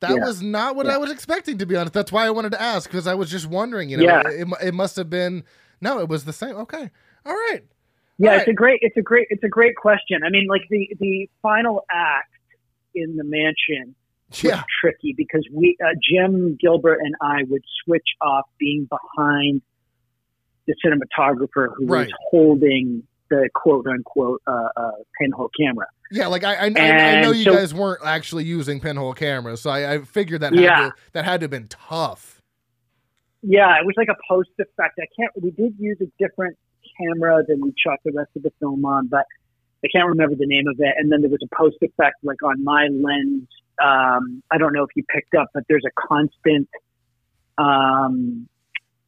[0.00, 0.24] That Yeah.
[0.26, 0.94] was not what Yeah.
[0.94, 1.94] I was expecting, to be honest.
[1.94, 3.88] That's why I wanted to ask because I was just wondering.
[3.88, 4.22] You know, Yeah.
[4.26, 5.44] it, it, must have been.
[5.80, 6.54] No, it was the same.
[6.56, 6.90] Okay.
[7.24, 7.62] All right.
[8.18, 10.22] Yeah, All it's a great, it's a great, it's a great question.
[10.24, 12.30] I mean, like the the final act
[12.94, 13.94] in the mansion
[14.42, 14.62] Yeah.
[14.80, 19.62] tricky because we uh, Jim Gilbert and I would switch off being behind
[20.66, 22.06] the cinematographer who Right.
[22.06, 25.86] was holding the quote unquote uh, uh, pinhole camera.
[26.10, 26.26] Yeah.
[26.28, 29.70] Like I, I, I, I know you so- guys weren't actually using pinhole cameras, so
[29.70, 30.76] I, I figured that had Yeah.
[30.88, 32.40] to, that had to have been tough.
[33.42, 34.98] Yeah, it was like a post effect.
[34.98, 35.30] I can't.
[35.42, 36.56] We did use a different
[36.98, 39.26] camera than we shot the rest of the film on, but
[39.84, 40.94] I can't remember the name of it.
[40.96, 43.46] And then there was a post effect, like on my lens.
[43.82, 46.68] Um, I don't know if you picked up, but there's a constant
[47.58, 48.48] um,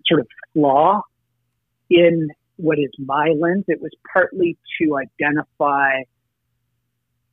[0.07, 1.02] sort of flaw
[1.90, 3.64] in what is my lens.
[3.68, 6.02] It was partly to identify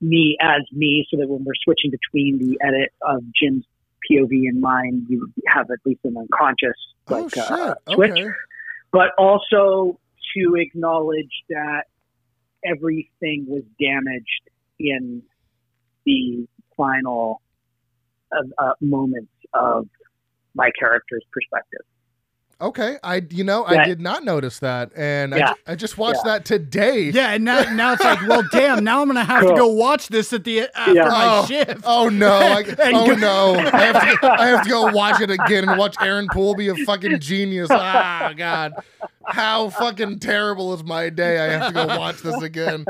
[0.02, 3.66] me as me, so that when we're switching between the edit of Jim's
[4.10, 6.76] POV and mine, you have at least an unconscious
[7.10, 8.30] like oh uh, switch, okay.
[8.92, 10.00] but also
[10.36, 11.84] to acknowledge that
[12.66, 15.22] everything was damaged in
[16.06, 17.42] the final
[18.32, 19.88] uh, uh, moments of
[20.56, 21.82] my character's perspective.
[22.62, 22.98] Okay.
[23.04, 25.48] I, you know, I did not notice that, and I, Yeah.
[25.54, 26.32] ju- I just watched Yeah.
[26.34, 27.10] that today.
[27.10, 28.84] Yeah, and now, now it's like, well, damn.
[28.84, 31.08] Now I'm gonna have to go watch this at the after Yeah.
[31.10, 31.82] my Oh, shift.
[31.84, 32.32] Oh no!
[32.32, 32.64] I,
[32.94, 33.56] oh go- no!
[33.74, 36.70] I have, to, I have to go watch it again and watch Aaron Poole be
[36.70, 37.68] a fucking genius.
[37.72, 38.74] Ah, God,
[39.26, 41.40] how fucking terrible is my day?
[41.40, 42.86] I have to go watch this again.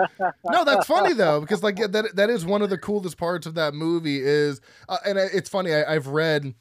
[0.52, 3.56] No, that's funny though because like that that is one of the coolest parts of
[3.56, 5.74] that movie is, uh, and it's funny.
[5.74, 6.54] I, I've read.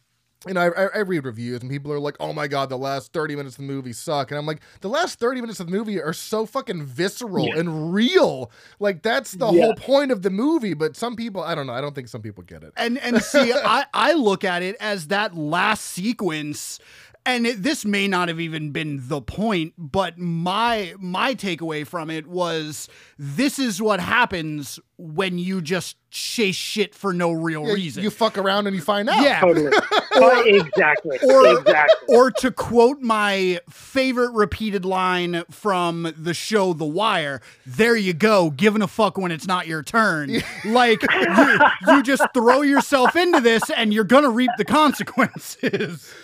[0.47, 2.79] You know, I, I- I read reviews and people are like, "Oh my god, the
[2.79, 5.67] last thirty minutes of the movie suck," and I'm like, "The last thirty minutes of
[5.67, 7.59] the movie are so fucking visceral Yeah.
[7.59, 8.51] and real.
[8.81, 9.63] Like that's the Yeah.
[9.67, 11.73] whole point of the movie." But some people, I don't know.
[11.73, 12.73] I don't think some people get it.
[12.77, 16.79] And and see, I I look at it as that last sequence,
[17.25, 22.11] and it, this may not have even been the point, but my my takeaway from
[22.11, 27.73] it was this is what happens when you just chase shit for no real Yeah,
[27.73, 28.03] reason.
[28.05, 29.23] You fuck around and you find out.
[29.23, 29.41] yeah.
[29.41, 29.71] Totally.
[30.15, 31.19] Oh, exactly.
[31.23, 32.15] or- exactly.
[32.15, 38.51] Or to quote my favorite repeated line from the show The Wire, there you go,
[38.51, 40.43] giving a fuck when it's not your turn.
[40.67, 41.59] like, you,
[41.89, 46.13] you just throw yourself into this and you're gonna reap the consequences.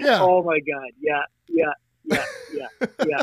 [0.00, 0.18] Yeah.
[0.20, 0.90] Oh my god.
[1.00, 1.22] Yeah.
[1.48, 1.72] Yeah.
[2.04, 2.24] Yeah.
[2.54, 2.86] Yeah.
[3.06, 3.22] Yeah.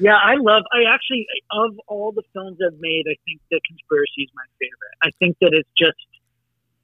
[0.00, 0.16] Yeah.
[0.16, 0.64] I love.
[0.72, 4.94] I actually of all the films I've made, I think The Conspiracy is my favorite.
[5.02, 5.96] I think that it's just.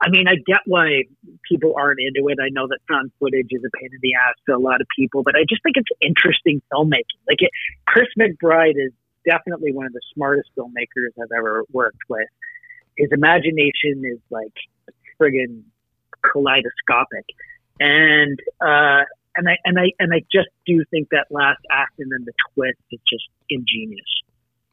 [0.00, 1.04] I mean, I get why
[1.48, 2.36] people aren't into it.
[2.42, 4.86] I know that found footage is a pain in the ass to a lot of
[4.94, 7.22] people, but I just think it's interesting filmmaking.
[7.26, 7.50] Like it,
[7.86, 8.92] Chris McBride is
[9.24, 12.28] definitely one of the smartest filmmakers I've ever worked with.
[12.98, 14.52] His imagination is like
[15.18, 15.62] friggin'
[16.22, 17.24] kaleidoscopic,
[17.80, 19.04] and uh,
[19.36, 22.32] and I and I and I just do think that last act and then the
[22.54, 24.04] twist is just ingenious.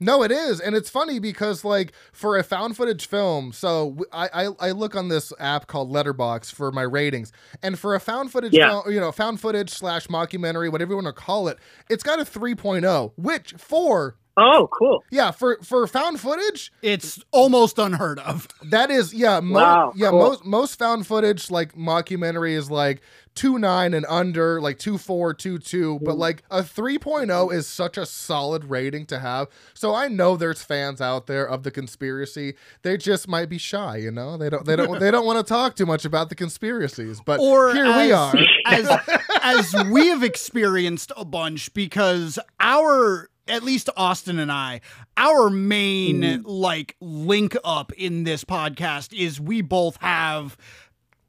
[0.04, 4.48] No, it is, and it's funny because like for a found footage film, so I
[4.60, 7.32] I look on this app called Letterboxd for my ratings,
[7.62, 8.82] and for a found footage, Yeah.
[8.82, 12.20] film, you know, found footage slash mockumentary, whatever you want to call it, it's got
[12.20, 15.04] a 3.0, which for Oh, cool.
[15.12, 18.48] Yeah, for for found footage, It's almost unheard of.
[18.72, 20.20] that is yeah, mo- Wow, yeah, cool.
[20.20, 23.02] most most found footage like mockumentary is like
[23.34, 26.20] two nine and under, like two four, two two, but Mm.
[26.20, 29.48] like a 3.0 is such a solid rating to have.
[29.74, 32.56] So I know there's fans out there of the conspiracy.
[32.82, 34.36] They just might be shy, you know.
[34.38, 37.22] They don't they don't they don't want to talk too much about the conspiracies.
[37.26, 38.34] But Or here as, we are.
[38.66, 39.00] as
[39.42, 44.82] as we have experienced a bunch because our at least Austin and I,
[45.18, 46.42] our main Mm.
[46.46, 50.56] like link up in this podcast is we both have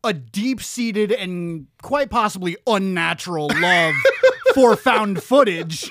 [0.04, 3.94] a deep-seated and quite possibly unnatural love
[4.54, 5.90] for found footage.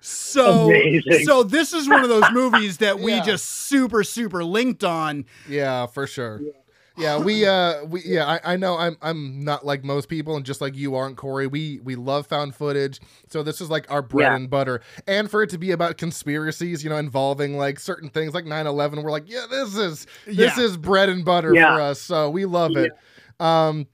[0.00, 1.24] So Amazing.
[1.24, 3.22] so this is one of those movies that we Yeah.
[3.24, 5.24] just super super linked on.
[5.48, 6.40] Yeah, for sure.
[6.98, 10.46] Yeah, we uh we yeah, I, I know I'm I'm not like most people and
[10.46, 11.46] just like you aren't, Cory.
[11.46, 13.00] We we love found footage.
[13.28, 14.36] So this is like our bread Yeah.
[14.36, 14.80] and butter.
[15.06, 19.02] And for it to be about conspiracies, you know, involving like certain things like 9-11,
[19.02, 20.64] we're like, yeah, this is this Yeah.
[20.64, 21.74] is bread and butter Yeah.
[21.74, 22.00] for us.
[22.00, 22.92] So we love it.
[23.40, 23.86] Um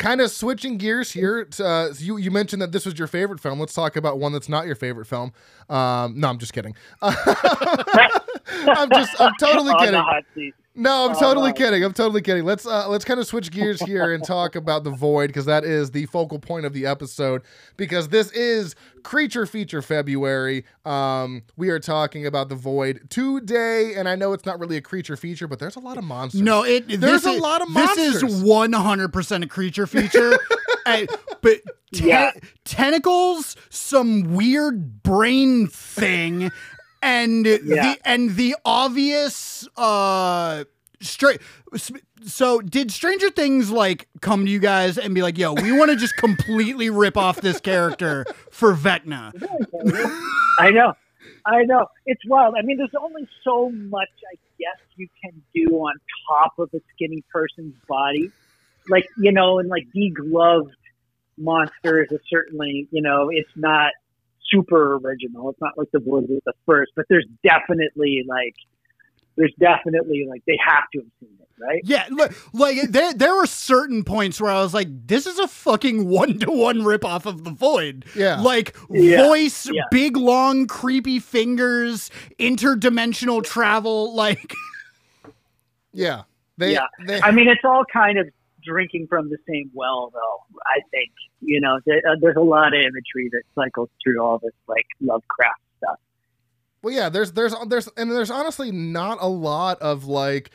[0.00, 1.44] kind of switching gears here.
[1.44, 3.60] To, uh, you you mentioned that this was your favorite film.
[3.60, 5.32] Let's talk about one that's not your favorite film.
[5.68, 6.74] Um, no, I'm just kidding.
[7.02, 10.52] I'm just I'm totally the kidding.
[10.74, 10.82] Hot seat.
[10.82, 11.54] No, I'm Oh, totally no.
[11.54, 11.84] kidding.
[11.84, 12.44] I'm totally kidding.
[12.44, 15.64] Let's uh let's kind of switch gears here and talk about the void because that
[15.64, 17.42] is the focal point of the episode
[17.76, 20.64] because this is creature feature February.
[20.84, 24.80] Um we are talking about the void today and I know it's not really a
[24.82, 26.40] creature feature but there's a lot of monsters.
[26.40, 30.38] No, it There's a is, lot of This is one hundred percent a creature feature,
[30.86, 31.08] And-
[31.42, 31.58] but
[31.92, 32.30] te- Yeah.
[32.64, 36.50] tentacles, some weird brain thing,
[37.02, 37.58] and Yeah.
[37.62, 40.64] the and the obvious uh
[41.00, 41.40] straight.
[42.24, 45.90] So did Stranger Things like come to you guys and be like, "Yo, we want
[45.90, 49.32] to just completely rip off this character for Vecna"?
[50.58, 50.92] I know.
[51.46, 51.86] I know.
[52.04, 52.54] It's wild.
[52.58, 55.94] I mean, there's only so much, I guess, you can do on
[56.28, 58.30] top of a skinny person's body.
[58.88, 60.72] Like, you know, and like degloved
[61.38, 63.92] monsters is certainly, you know, it's not
[64.50, 65.50] super original.
[65.50, 68.54] It's not like the Void was the first, but there's definitely like,
[69.36, 71.80] there's definitely like, they have to have seen it, right?
[71.84, 75.46] Yeah, look, like there there were certain points where I was like, "This is a
[75.48, 78.40] fucking one to one rip off of the Void." Yeah.
[78.40, 79.82] like Yeah, voice, yeah.
[79.90, 84.14] big long creepy fingers, interdimensional travel.
[84.14, 84.54] Like,
[85.92, 86.22] Yeah.
[86.58, 86.86] They Yeah.
[87.06, 88.28] they I mean, it's all kind of
[88.64, 90.58] drinking from the same well, though.
[90.66, 94.52] I think you know, uh, there's a lot of imagery that cycles through all this
[94.68, 95.98] like Lovecraft stuff.
[96.82, 100.50] Well, yeah, there's there's there's and there's honestly not a lot of like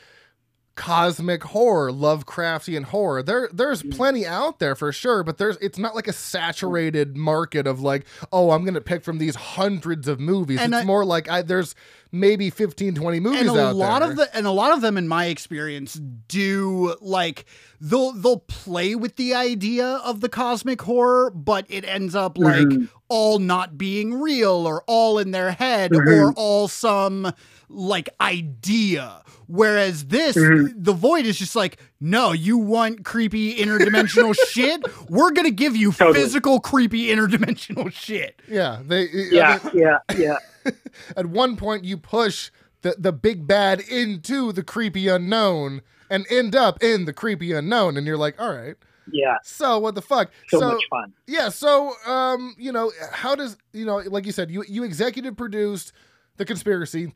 [0.75, 3.23] cosmic horror, Lovecraftian horror.
[3.23, 3.95] There there's Mm.
[3.95, 8.05] plenty out there for sure, but there's it's not like a saturated market of like,
[8.31, 10.59] oh, I'm going to pick from these hundreds of movies.
[10.59, 11.75] And it's I- more like I there's
[12.11, 14.11] maybe 15 20 movies and a out lot there.
[14.11, 15.93] of the and a lot of them, in my experience,
[16.27, 17.45] do like
[17.81, 22.65] they'll they'll play with the idea of the cosmic horror, but it ends up like
[22.67, 22.89] Mhm.
[23.07, 26.07] All not being real or all in their head Mhm.
[26.29, 27.31] or all some
[27.69, 29.21] like idea.
[29.47, 30.73] Whereas this, Mhm.
[30.75, 34.81] the void is just like, no, you want creepy interdimensional shit?
[35.09, 36.19] We're gonna give you Totally.
[36.19, 38.41] physical creepy interdimensional shit.
[38.47, 40.37] yeah, they I Yeah, mean, yeah, yeah.
[41.17, 42.49] at one point you push
[42.81, 47.97] the the big bad into the creepy unknown and end up in the creepy unknown
[47.97, 48.75] and you're like, "All right.
[49.11, 51.13] Yeah, So what the fuck?" so, much fun.
[51.27, 55.37] Yeah, so um, you know, how does you know, like you said, you you executive
[55.37, 55.93] produced
[56.37, 57.13] the conspiracy.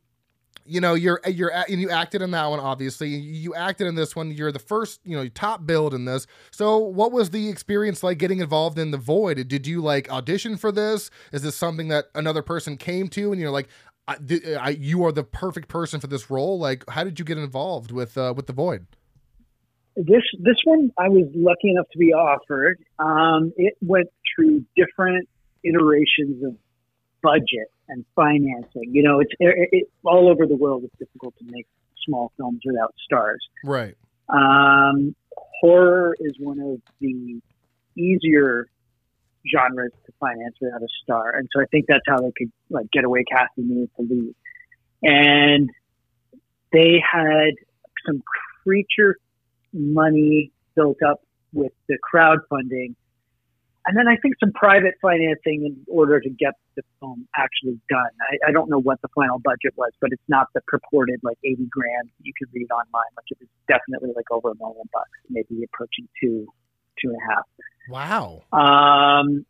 [0.65, 2.59] You know, you're you're and you acted in that one.
[2.59, 4.29] Obviously, you acted in this one.
[4.29, 6.27] You're the first, you know, top build in this.
[6.51, 9.47] So, what was the experience like getting involved in the Void?
[9.47, 11.09] Did you like audition for this?
[11.31, 13.67] Is this something that another person came to, and you're like,
[14.07, 14.17] I,
[14.59, 16.59] I, you are the perfect person for this role?
[16.59, 18.85] Like, how did you get involved with uh, with the Void?
[19.99, 22.79] This this one I was lucky enough to be offered.
[22.99, 25.27] Um, it went through different
[25.61, 26.55] iterations of
[27.21, 28.91] budget and financing.
[28.93, 30.83] You know, it's it, it, all over the world.
[30.85, 31.67] It's difficult to make
[32.05, 33.45] small films without stars.
[33.65, 33.95] Right.
[34.29, 37.41] Um, horror is one of the
[37.97, 38.67] easier
[39.51, 42.89] genres to finance without a star, and so I think that's how they could like
[42.91, 44.35] get away casting me the lead.
[45.03, 45.69] And
[46.71, 47.51] they had
[48.05, 48.21] some
[48.63, 49.17] creature
[49.73, 51.21] money built up
[51.53, 52.95] with the crowdfunding,
[53.85, 58.11] and then I think some private financing in order to get the film actually done.
[58.21, 61.37] I, I don't know what the final budget was, but it's not the purported like
[61.43, 63.11] eighty grand you can read online.
[63.15, 66.45] Like it was definitely like over a million bucks, maybe approaching two,
[67.01, 67.45] two and a half.
[67.89, 68.43] Wow.
[68.53, 69.45] Um,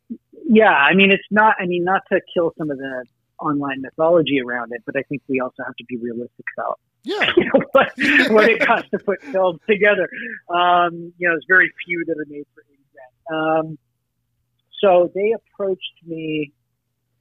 [0.47, 1.55] yeah, I mean, it's not.
[1.59, 3.03] I mean, not to kill some of the
[3.39, 7.32] online mythology around it, but I think we also have to be realistic about Yeah.
[7.38, 7.91] you know, what,
[8.32, 10.10] what it costs to put films together.
[10.50, 13.68] Um, you know, there's very few that are made for internet.
[13.68, 13.78] Um,
[14.82, 16.54] so they approached me,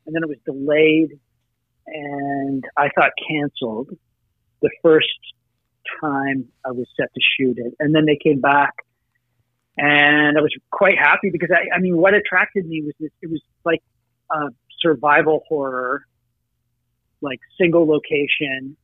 [0.06, 1.18] and then it was delayed,
[1.86, 3.90] and I thought canceled
[4.62, 5.08] the first
[6.00, 8.74] time I was set to shoot it, and then they came back,
[9.76, 13.30] and I was quite happy because I, I mean, what attracted me was this, it
[13.30, 13.82] was like
[14.30, 14.50] a
[14.80, 16.04] survival horror,
[17.20, 18.76] like single location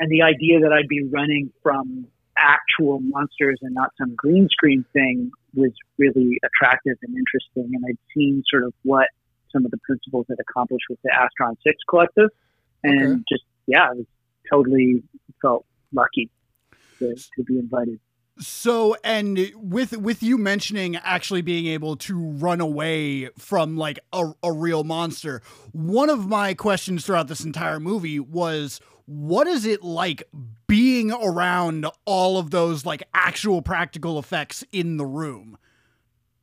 [0.00, 2.06] and the idea that I'd be running from
[2.38, 7.74] actual monsters and not some green screen thing was really attractive and interesting.
[7.74, 9.08] And I'd seen sort of what
[9.52, 12.30] some of the principles had accomplished with the Astron-6 Collective,
[12.84, 13.22] and Okay.
[13.30, 14.06] just yeah, I was
[14.50, 15.02] totally
[15.40, 16.30] felt lucky
[16.98, 17.98] to, to be invited.
[18.38, 24.32] So, and with with you mentioning actually being able to run away from like a,
[24.42, 25.40] a real monster,
[25.72, 30.24] one of my questions throughout this entire movie was, what is it like
[30.66, 35.56] being around all of those like actual practical effects in the room?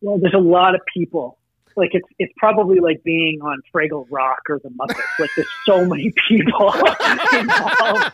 [0.01, 1.37] Well, there's a lot of people.
[1.75, 5.19] Like it's it's probably like being on Fraggle Rock or the Muppets.
[5.19, 6.67] Like there's so many people
[7.33, 8.13] involved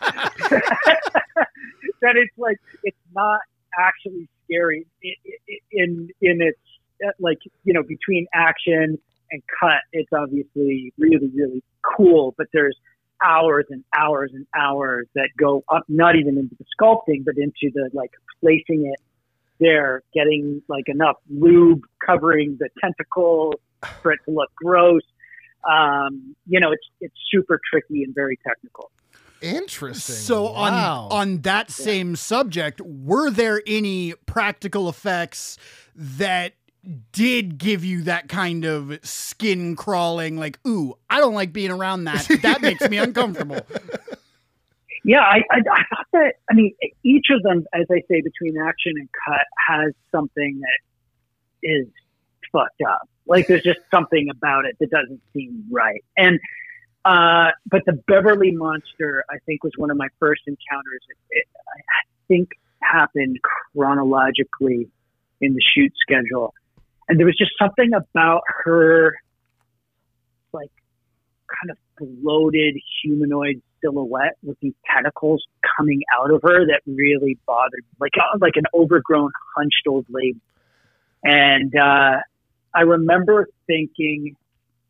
[2.00, 3.40] that it's like it's not
[3.78, 4.86] actually scary
[5.72, 6.58] in in, its
[7.18, 8.98] like you know between action
[9.30, 9.80] and cut.
[9.92, 11.62] It's obviously really really
[11.96, 12.76] cool, but there's
[13.22, 17.70] hours and hours and hours that go up not even into the sculpting but into
[17.74, 18.10] the like
[18.40, 19.00] placing it
[19.60, 23.54] there, getting like enough lube covering the tentacle
[24.02, 25.02] for it to look gross.
[25.70, 28.90] Um, you know, it's it's super tricky and very technical.
[29.42, 30.14] Interesting.
[30.14, 31.08] So wow.
[31.10, 35.58] on on that same subject, were there any practical effects
[35.94, 36.54] that
[37.12, 42.04] did give you that kind of skin crawling like ooh i don't like being around
[42.04, 43.60] that that makes me uncomfortable
[45.04, 46.34] Yeah, I, I, I thought that.
[46.50, 51.66] I mean, each of them, as I say, between action and cut, has something that
[51.66, 51.86] is
[52.52, 53.08] fucked up.
[53.26, 56.04] Like there's just something about it that doesn't seem right.
[56.16, 56.38] And
[57.04, 61.00] uh, but the Beverly Monster, I think, was one of my first encounters.
[61.08, 62.50] It, it, I think
[62.82, 63.38] happened
[63.74, 64.88] chronologically
[65.40, 66.54] in the shoot schedule,
[67.08, 69.16] and there was just something about her,
[70.52, 70.70] like,
[71.48, 75.44] kind of bloated humanoid silhouette with these tentacles
[75.76, 80.06] coming out of her that really bothered me, like uh, like an overgrown, hunched old
[80.08, 80.40] lady.
[81.22, 82.18] And uh,
[82.74, 84.36] I remember thinking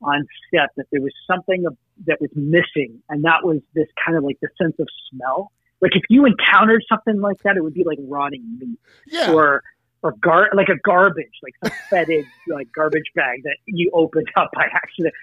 [0.03, 1.67] on set that there was something
[2.07, 5.53] that was missing, and that was this kind of like the sense of smell.
[5.81, 9.33] Like if you encountered something like that, it would be like rotting meat yeah.
[9.33, 9.63] or
[10.03, 14.51] or gar like a garbage, like some fetid like garbage bag that you opened up
[14.55, 15.15] by accident.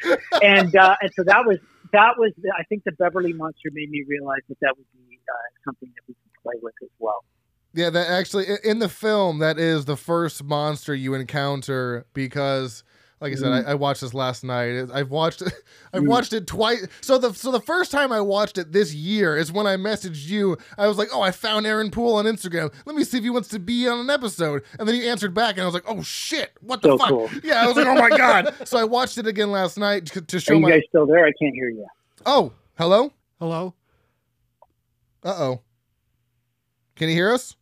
[0.41, 1.59] And uh, and so that was
[1.93, 5.35] that was I think the Beverly Monster made me realize that that would be uh,
[5.65, 7.23] something that we could play with as well.
[7.73, 12.83] Yeah, that actually in the film that is the first monster you encounter because
[13.19, 14.89] like I said, I, I watched this last night.
[14.93, 15.51] I've watched it
[15.93, 16.07] I've Mm.
[16.07, 16.85] watched it twice.
[17.01, 20.27] So the so the first time I watched it this year is when I messaged
[20.27, 20.57] you.
[20.77, 22.71] I was like, "Oh, I found Aaron Poole on Instagram.
[22.85, 25.33] Let me see if he wants to be on an episode." And then he answered
[25.33, 27.29] back, and I was like, "Oh shit, what the So fuck?" cool.
[27.43, 30.21] Yeah, I was like, "Oh my god!" so I watched it again last night to,
[30.21, 30.69] to Are show you my.
[30.71, 31.25] guys still there?
[31.25, 31.85] I can't hear you.
[32.25, 33.13] Oh, hello.
[33.39, 33.73] hello
[35.23, 35.61] Uh oh.
[36.95, 37.55] Can you hear us?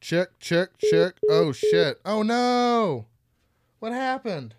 [0.00, 1.14] Check, check, check.
[1.28, 1.98] Oh shit.
[2.04, 3.06] Oh no.
[3.80, 4.54] What happened?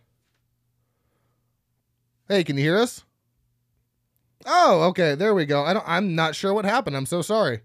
[2.31, 3.03] Hey, can you hear us?
[4.45, 5.15] Oh, okay.
[5.15, 5.65] There we go.
[5.65, 6.95] I don't I'm not sure what happened.
[6.95, 7.59] I'm so sorry.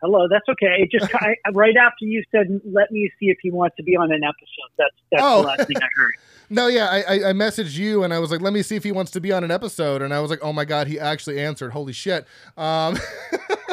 [0.00, 0.76] Hello, that's okay.
[0.78, 3.96] It just I, right after you said, "Let me see if he wants to be
[3.96, 5.42] on an episode." That's that's Oh.
[5.42, 6.12] the last thing I heard.
[6.48, 8.84] No, yeah, I, I I messaged you and I was like, let me see if
[8.84, 10.96] he wants to be on an episode, and I was like, oh my god, he
[11.00, 11.72] actually answered.
[11.72, 12.24] Holy shit.
[12.56, 12.96] Um,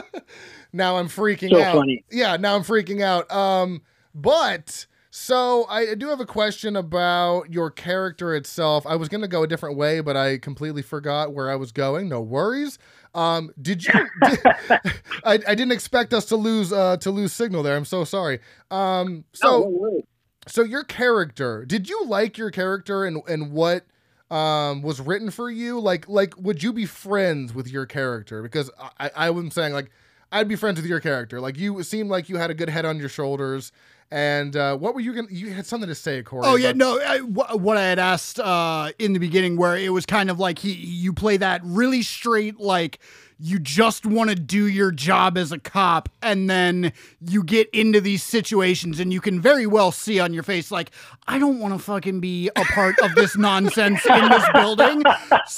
[0.73, 1.75] now I'm freaking So out.
[1.75, 2.03] funny.
[2.09, 3.31] Yeah, now I'm freaking out.
[3.31, 3.83] Um,
[4.15, 8.83] but so I do have a question about your character itself.
[8.87, 12.09] I was gonna go a different way, but I completely forgot where I was going.
[12.09, 12.79] No worries.
[13.13, 13.93] Um, did you?
[14.23, 14.81] I,
[15.23, 17.77] I didn't expect us to lose uh to lose signal there.
[17.77, 18.39] I'm so sorry.
[18.71, 20.01] Um, so no, no
[20.47, 23.85] so your character, did you like your character and and what
[24.31, 25.79] um was written for you?
[25.79, 28.41] Like like would you be friends with your character?
[28.41, 29.91] Because I I was saying like
[30.33, 31.39] I'd be friends with your character.
[31.39, 33.71] Like you seemed like you had a good head on your shoulders
[34.11, 35.27] And uh, what were you gonna?
[35.31, 36.43] You had something to say, Cory.
[36.45, 36.99] Oh yeah, about- no.
[37.01, 40.37] I, wh- what I had asked uh, in the beginning, where it was kind of
[40.39, 42.99] like he, you play that really straight, like
[43.45, 47.99] you just want to do your job as a cop, and then you get into
[47.99, 50.91] these situations, and you can very well see on your face, like
[51.27, 55.03] I don't want to fucking be a part of this nonsense in this building.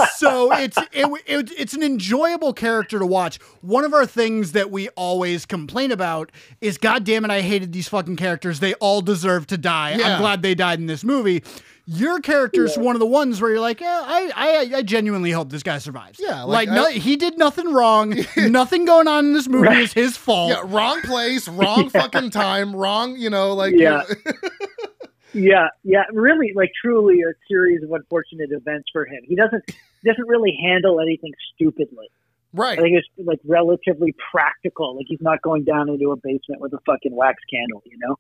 [0.10, 3.40] So it's it, it, it's an enjoyable character to watch.
[3.62, 6.32] One of our things that we always complain about
[6.62, 8.62] is, God damn it, I hated these fucking characters.
[8.62, 9.96] They all deserve to die.
[9.96, 10.16] Yeah.
[10.16, 11.44] I'm glad they died in this movie.
[11.88, 15.50] Your character's one of the ones where you're like, yeah, I, I, I genuinely hope
[15.50, 16.20] this guy survives.
[16.20, 18.16] Yeah, like, like, no, I- he did nothing wrong.
[18.38, 20.50] nothing going on in this movie is his fault.
[20.50, 23.16] Yeah, wrong place, wrong fucking time, wrong.
[23.18, 24.04] You know, like Yeah.
[25.34, 29.20] Yeah, yeah, really, like truly a series of unfortunate events for him.
[29.26, 29.66] He doesn't
[30.06, 32.08] doesn't really handle anything stupidly.
[32.54, 32.80] Right.
[32.80, 32.84] I right.
[32.84, 34.96] think it's like relatively practical.
[34.96, 38.16] Like he's not going down into a basement with a fucking wax candle, you know.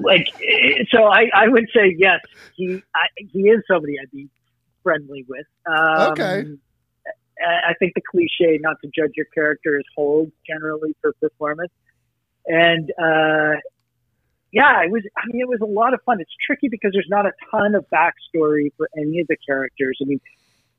[0.00, 2.20] Like, eh, so I, I would say yes.
[2.54, 4.28] He I, he is somebody I'd be
[4.82, 5.46] friendly with.
[5.66, 6.44] Um, Okay.
[7.40, 11.72] I I think the cliche not to judge your character is holds generally for performance.
[12.46, 13.58] And uh,
[14.52, 15.02] yeah, it was.
[15.16, 16.20] I mean, it was a lot of fun.
[16.20, 19.98] It's tricky because there's not a ton of backstory for any of the characters.
[20.02, 20.20] I mean,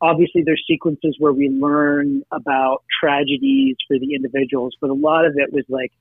[0.02, 5.34] obviously there's sequences where we learn about tragedies for the individuals, but a lot of
[5.38, 5.92] it was like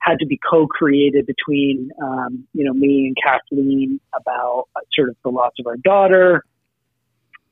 [0.00, 5.16] had to be co-created between um, you know me and Kathleen about uh, sort of
[5.22, 6.44] the loss of our daughter,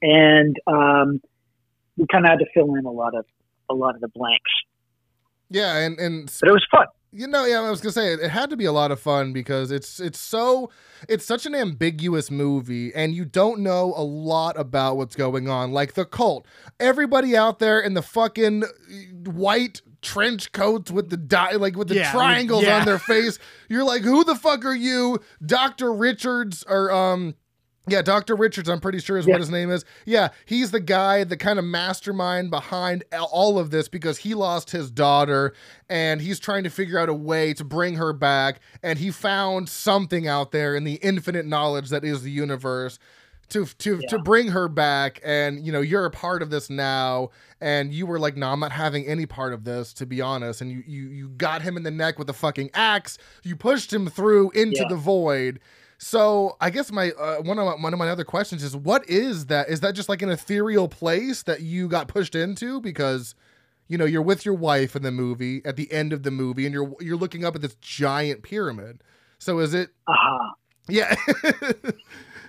[0.02, 1.20] and um,
[1.96, 3.24] we kind of had to fill in a lot of
[3.70, 4.50] a lot of the blanks.
[5.50, 6.86] Yeah, and and But it was fun.
[7.10, 9.32] You know, yeah, I was gonna say it, had to be a lot of fun
[9.32, 10.70] because it's it's so
[11.08, 15.72] it's such an ambiguous movie, and you don't know a lot about what's going on.
[15.72, 16.44] Like the cult,
[16.78, 21.88] everybody out there in the fucking uh, white trench coats with the di- like with
[21.88, 22.80] the Yeah, triangles yeah.
[22.80, 23.38] on their face.
[23.70, 27.34] You're like, who the fuck are you, Doctor Richards or um.
[27.88, 28.36] Yeah, Dr.
[28.36, 29.32] Richards, I'm pretty sure is Yeah.
[29.34, 29.84] what his name is.
[30.04, 34.70] Yeah, he's the guy, the kind of mastermind behind all of this because he lost
[34.70, 35.52] his daughter
[35.88, 38.60] and he's trying to figure out a way to bring her back.
[38.82, 42.98] And he found something out there in the infinite knowledge that is the universe
[43.50, 45.20] to to to bring her back.
[45.24, 47.30] And you know, you're a part of this now.
[47.62, 50.60] And you were like, no, I'm not having any part of this, to be honest.
[50.60, 53.16] And you you you got him in the neck with a fucking axe.
[53.42, 54.88] You pushed him through into Yeah.
[54.90, 55.60] the void.
[55.98, 59.08] So I guess my uh, one of my, one of my other questions is what
[59.08, 59.68] is that?
[59.68, 63.34] Is that just like an ethereal place that you got pushed into because
[63.88, 66.66] you know you're with your wife in the movie at the end of the movie
[66.66, 69.02] and you're you're looking up at this giant pyramid.
[69.38, 69.90] So is it?
[70.06, 70.54] Uh-huh.
[70.88, 71.14] Yeah.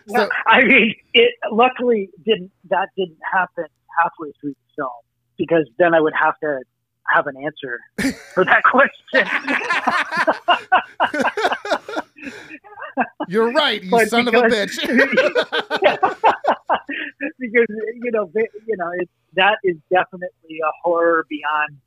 [0.10, 3.66] Well, I mean, it luckily didn't that didn't happen
[4.02, 4.90] halfway through the film
[5.38, 6.62] because then I would have to
[7.06, 7.80] have an answer
[8.34, 9.28] for that question.
[13.28, 14.80] you're right, you But son of a bitch.
[17.40, 17.66] because
[18.02, 21.78] you know, you know, it, that is definitely a horror beyond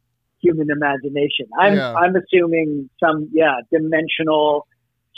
[0.41, 1.47] human imagination.
[1.59, 1.95] I'm Yeah.
[1.95, 4.67] I'm assuming some yeah dimensional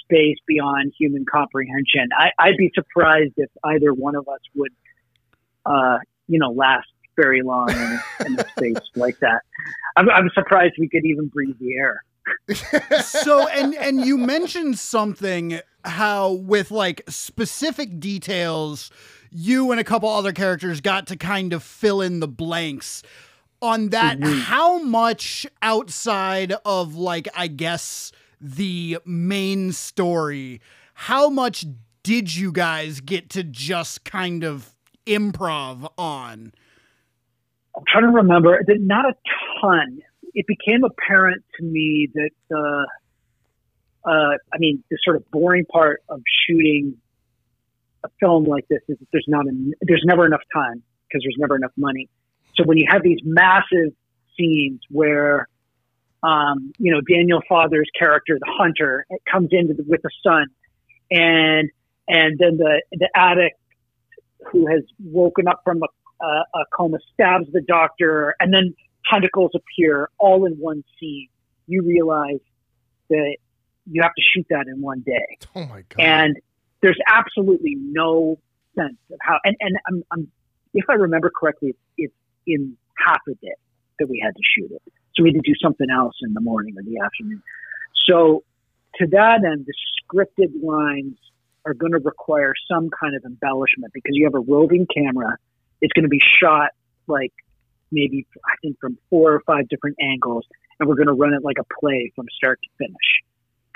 [0.05, 2.09] space beyond human comprehension.
[2.17, 4.73] I, I'd be surprised if either one of us would,
[5.67, 5.99] uh,
[6.29, 6.87] you know, last
[7.17, 9.41] very long in, in a space like that.
[9.97, 12.05] I'm, I'm surprised we could even breathe the air.
[13.03, 18.91] So and and you mentioned something how with like specific details
[19.31, 23.03] you and a couple other characters got to kind of fill in the blanks
[23.62, 24.41] on that Mhm.
[24.43, 30.61] how much outside of like i guess the main story
[30.95, 31.64] how much
[32.03, 34.75] did you guys get to just kind of
[35.07, 36.53] improv on
[37.77, 38.62] I'm trying to remember.
[38.68, 39.14] That not a
[39.61, 39.99] ton.
[40.35, 42.85] It became apparent to me that uh,
[44.09, 46.97] uh, I mean, the sort of boring part of shooting
[48.05, 49.47] a film like this is that there's not
[49.80, 52.09] there's never enough time because there's never enough money.
[52.55, 53.93] So when you have these massive
[54.37, 55.49] scenes where
[56.22, 60.47] um, you know Daniel Fathers' character, the hunter, comes in with the- with the son,
[61.11, 61.70] and
[62.09, 63.59] and then the the addict
[64.47, 65.87] who has woken up from a
[66.24, 68.74] a coma stabs the doctor, and then
[69.11, 71.29] tentacles appear all in one scene.
[71.67, 72.41] You realize
[73.11, 73.37] that
[73.91, 75.99] you have to shoot that in one day, oh my god.
[75.99, 76.37] and
[76.83, 78.39] there's absolutely no
[78.75, 79.39] sense of how.
[79.45, 80.33] And and I'm, I'm
[80.73, 82.15] if I remember correctly, it's, it's
[82.47, 83.55] in half a day
[83.99, 84.83] that we had to shoot it,
[85.15, 87.43] so we had to do something else in the morning or the afternoon.
[88.07, 88.43] So
[88.97, 91.17] to that end, the scripted lines
[91.67, 95.37] are going to require some kind of embellishment because you have a roving camera.
[95.81, 96.71] It's going to be shot
[97.07, 97.33] like
[97.95, 100.45] maybe I think from four or five different angles,
[100.78, 103.09] and we're going to run it like a play from start to finish.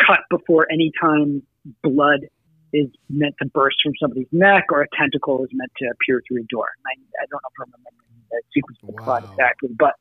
[0.05, 1.43] Cut before any time
[1.83, 2.27] blood
[2.73, 6.43] is meant to burst from somebody's neck or a tentacle is meant to appear through
[6.43, 6.69] a door.
[6.87, 6.93] I,
[7.23, 9.95] I don't know if I'm remembering that sequence of the plot exactly, but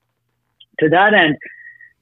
[0.80, 1.38] to that end,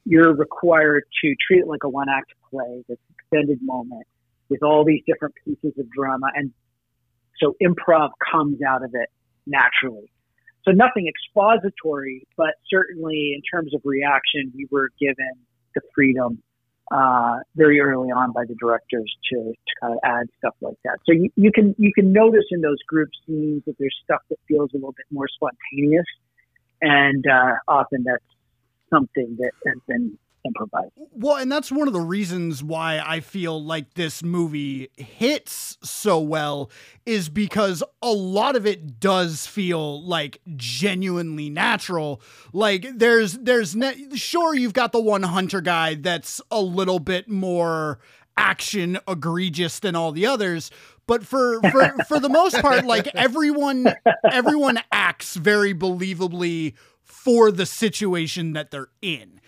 [0.05, 4.05] you're required to treat it like a one act play, this extended moment
[4.49, 6.27] with all these different pieces of drama.
[6.35, 6.51] And
[7.39, 9.09] so improv comes out of it
[9.45, 10.11] naturally.
[10.65, 15.33] So nothing expository, but certainly in terms of reaction, we were given
[15.75, 16.41] the freedom
[16.91, 20.97] uh, very early on by the directors to, to kind of add stuff like that.
[21.05, 24.37] So you, you can you can notice in those group scenes that there's stuff that
[24.47, 26.05] feels a little bit more spontaneous,
[26.81, 28.23] and uh, often that's
[28.89, 30.17] something that has been
[31.11, 36.19] Well, and that's one of the reasons why I feel like this movie hits so
[36.19, 36.69] well
[37.05, 42.21] is because a lot of it does feel like genuinely natural.
[42.53, 47.29] Like there's there's ne- sure you've got the one hunter guy that's a little bit
[47.29, 47.99] more
[48.37, 50.69] action egregious than all the others,
[51.07, 53.93] but for for for the most part like everyone
[54.29, 56.73] everyone acts very believably
[57.03, 59.39] for the situation that they're in.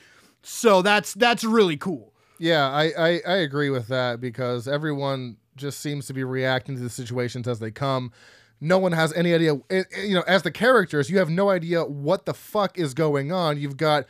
[0.50, 2.14] So that's that's really cool.
[2.40, 6.82] Yeah, I, I, I agree with that because everyone just seems to be reacting to
[6.82, 8.12] the situations as they come.
[8.62, 9.56] No one has any idea.
[9.70, 12.94] eh, eh, You know, as the characters, you have no idea what the fuck is
[12.94, 13.58] going on.
[13.60, 14.06] You've got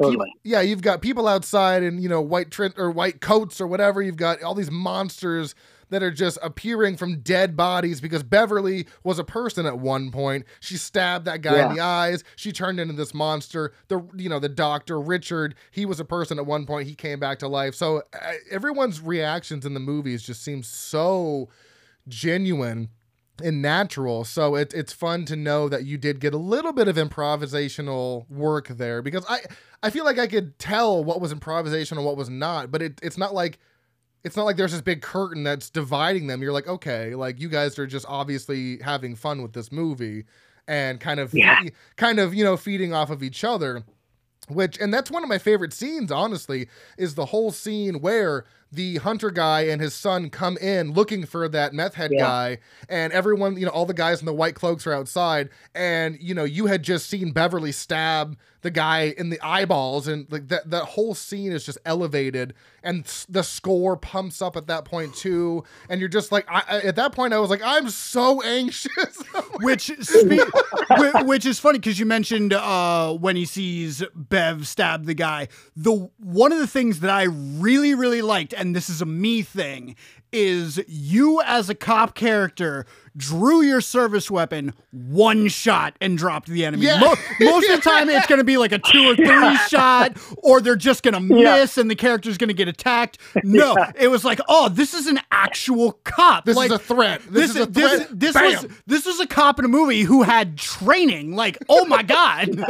[0.00, 0.30] Totally.
[0.44, 4.00] yeah, you've got people outside in you know white trin- or white coats or whatever.
[4.00, 5.54] You've got all these monsters
[5.94, 10.44] that are just appearing from dead bodies because Beverly was a person at one point.
[10.60, 12.24] She stabbed that guy in the eyes.
[12.36, 13.72] She turned into this monster.
[13.88, 16.88] The you know the doctor Richard, he was a person at one point.
[16.88, 17.74] He came back to life.
[17.74, 21.48] So uh, everyone's reactions in the movies just seem so
[22.08, 22.90] genuine
[23.42, 24.24] and natural.
[24.24, 28.28] So it, it's fun to know that you did get a little bit of improvisational
[28.30, 29.40] work there because I
[29.82, 33.00] I feel like I could tell what was improvisational and what was not, but it,
[33.02, 33.58] it's not like
[34.24, 36.42] it's not like there's this big curtain that's dividing them.
[36.42, 40.24] You're like, okay, like you guys are just obviously having fun with this movie
[40.66, 41.60] and kind of Yeah.
[41.96, 43.84] kind of, you know, feeding off of each other.
[44.48, 46.68] Which and that's one of my favorite scenes, honestly,
[46.98, 51.48] is the whole scene where the hunter guy and his son come in looking for
[51.48, 52.24] that meth head Yeah.
[52.24, 52.58] guy,
[52.90, 56.34] and everyone, you know, all the guys in the white cloaks are outside, and you
[56.34, 60.70] know, you had just seen Beverly stab the guy in the eyeballs, and like that
[60.70, 65.62] that whole scene is just elevated, and the score pumps up at that point too,
[65.90, 69.22] and you're just like, I, at that point, I was like, I'm so anxious.
[69.60, 70.50] Which spe-
[71.24, 75.48] which is funny because you mentioned uh, when he sees Bev stab the guy.
[75.76, 79.42] The one of the things that I really really liked, and this is a me
[79.42, 79.94] thing,
[80.32, 82.86] is you as a cop character
[83.16, 86.86] drew your service weapon one shot and dropped the enemy.
[86.86, 86.98] Yeah.
[86.98, 90.16] Mo- most of the time, it's going to be like a two or three shot,
[90.38, 91.56] or they're just going to Yeah.
[91.56, 93.18] miss and the character's going to get attacked.
[93.44, 96.44] No, it was like, oh, this is an actual cop.
[96.44, 97.22] This like, is a threat.
[97.28, 98.08] This, is a this, threat.
[98.20, 98.44] this Bam.
[98.44, 101.36] was this was a cop in a movie who had training.
[101.36, 102.48] Like, oh my god,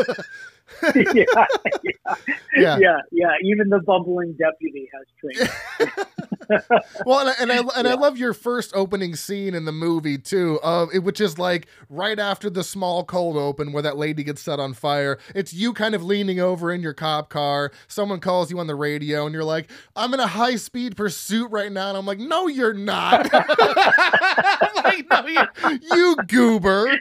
[0.95, 1.25] yeah,
[2.57, 2.79] yeah.
[2.79, 3.33] yeah, yeah.
[3.43, 5.95] Even the bumbling deputy has training.
[7.07, 10.19] Well, and I, and I and I love your first opening scene in the movie
[10.19, 14.23] too, of it, which is like right after the small cold open where that lady
[14.25, 15.19] gets set on fire.
[15.35, 17.73] It's you kind of leaning over in your cop car.
[17.89, 21.51] Someone calls you on the radio, and you're like, "I'm in a high speed pursuit
[21.51, 23.31] right now," and I'm like, "No, you're not."
[24.85, 27.01] Like, no, you, you goober.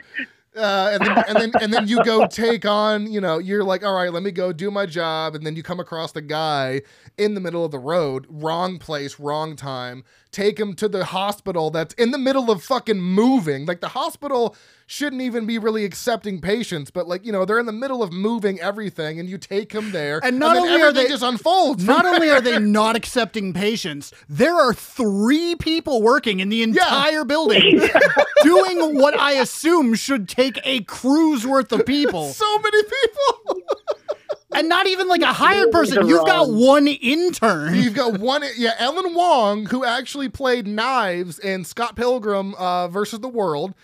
[0.56, 3.84] Uh, and then and then and then you go take on, you know, you're like,
[3.84, 6.80] all right, let me go do my job, and then you come across the guy
[7.18, 10.04] in the middle of the road, wrong place, wrong time.
[10.30, 13.66] Take him to the hospital that's in the middle of fucking moving.
[13.66, 14.54] Like the hospital
[14.86, 18.12] shouldn't even be really accepting patients, but like you know, they're in the middle of
[18.12, 21.84] moving everything, and you take them there, And not then only are they- just unfolds.
[21.84, 27.24] not only are they not accepting patients, there are three people working in the entire
[27.24, 27.80] building
[28.42, 33.60] doing what I assume should take a cruise worth of people, so many people.
[34.54, 36.06] and not even like a hired person.
[36.06, 37.74] You've got one intern.
[37.74, 43.18] You've got one, yeah, Ellen Wong, who actually played Knives in Scott Pilgrim uh, versus
[43.20, 43.74] the World,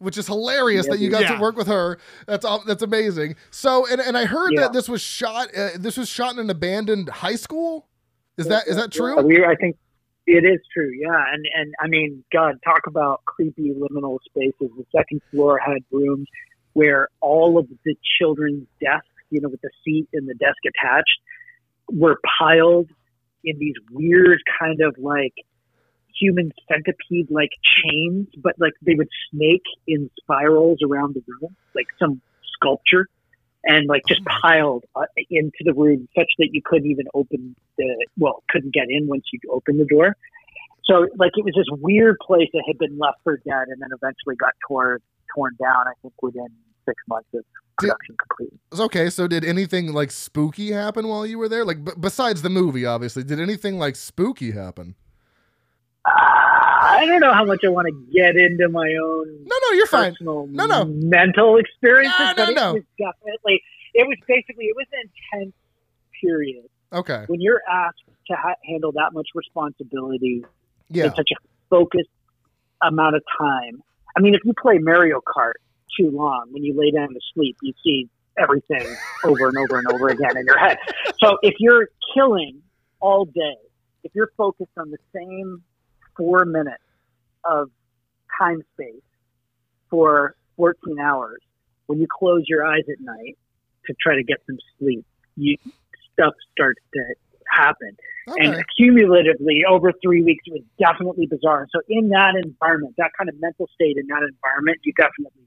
[0.00, 1.34] which is hilarious that you got Yeah.
[1.36, 1.98] to work with her.
[2.26, 3.36] That's all, that's amazing.
[3.50, 4.62] So, and, and I heard Yeah.
[4.62, 5.48] that this was shot.
[5.56, 7.86] Uh, this was shot in an abandoned high school.
[8.38, 9.20] Is that is that true?
[9.22, 9.76] We, I think
[10.26, 10.90] it is true.
[10.98, 14.70] Yeah, and and I mean, God, talk about creepy liminal spaces.
[14.76, 16.26] The second floor had rooms
[16.72, 21.18] where all of the children's desks, you know, with the seat and the desk attached,
[21.92, 22.88] were piled
[23.44, 25.34] in these weird kind of like
[26.20, 31.86] human centipede like chains, but like they would snake in spirals around the room, like
[31.98, 32.20] some
[32.54, 33.06] sculpture.
[33.64, 38.06] and like just piled uh, into the room such that you couldn't even open the
[38.18, 40.16] well couldn't get in once you opened the door.
[40.84, 43.90] So like it was this weird place that had been left for dead and then
[43.94, 44.98] eventually got torn
[45.34, 45.86] torn down.
[45.86, 46.48] I think within
[46.86, 47.44] six months of
[47.78, 48.60] production complete.
[48.80, 51.64] Okay, so did anything like spooky happen while you were there?
[51.64, 54.94] Like b- besides the movie, obviously, did anything like spooky happen?
[56.06, 59.72] Uh, I don't know how much I want to get into my own No, no,
[59.72, 60.16] you're fine.
[60.20, 60.84] No, no.
[60.86, 63.62] mental experiences, No, no, it was definitely
[63.94, 65.54] it was basically it was an intense
[66.20, 70.44] period Okay, when you're asked to ha- handle that much responsibility
[70.88, 71.36] yeah, in such a
[71.68, 72.08] focused
[72.82, 73.82] amount of time.
[74.16, 75.52] I mean, if you play Mario Kart
[75.98, 78.86] too long, when you lay down to sleep, you see everything
[79.24, 80.78] over and over and over again in your head.
[81.22, 82.62] So if you're killing
[83.00, 83.56] all day,
[84.02, 85.62] if you're focused on the same
[86.20, 86.84] four minutes
[87.50, 87.70] of
[88.38, 89.00] time space
[89.88, 91.40] for 14 hours,
[91.86, 93.38] when you close your eyes at night
[93.86, 95.06] to try to get some sleep,
[95.36, 95.56] you
[96.12, 97.00] stuff starts to
[97.50, 97.96] happen
[98.38, 98.62] and okay.
[98.76, 103.34] cumulatively over three weeks it was definitely bizarre so in that environment that kind of
[103.40, 105.42] mental state in that environment you definitely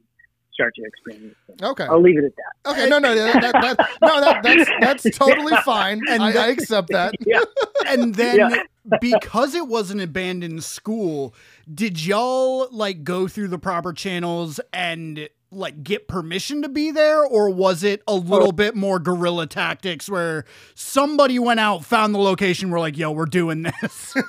[0.54, 1.36] start to experience.
[1.62, 1.86] Okay.
[1.86, 2.90] i'll leave it at that Okay.
[2.90, 6.48] No, no, that, that, that, no, that, that's that's totally fine, And and I, I
[6.50, 7.14] accept that.
[7.26, 7.40] yeah
[7.88, 8.64] and then Yeah.
[9.02, 11.34] because it was an abandoned school
[11.74, 17.24] did y'all like go through the proper channels and like get permission to be there?
[17.24, 18.18] Or was it a oh.
[18.18, 23.12] little bit more guerrilla tactics where somebody went out found the location we're like yo
[23.12, 24.14] we're doing this.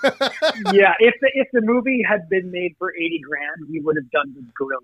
[0.73, 4.11] Yeah if the if the movie had been made for 80 grand we would have
[4.11, 4.83] done the guerrilla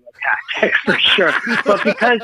[0.59, 1.33] tactics for sure.
[1.63, 2.21] But because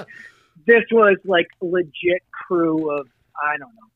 [0.66, 3.08] this was like legit crew of
[3.42, 3.88] i don't know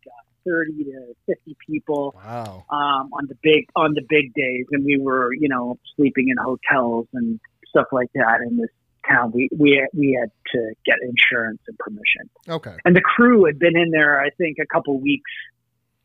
[0.46, 2.66] 30 to 50 people Wow.
[2.70, 6.38] um, on the big on the big days, and we were you know sleeping in
[6.38, 8.70] hotels and stuff like that in this
[9.08, 9.32] town.
[9.34, 12.76] We we we had to get insurance and permission, Okay.
[12.86, 15.32] and the crew had been in there I think a couple weeks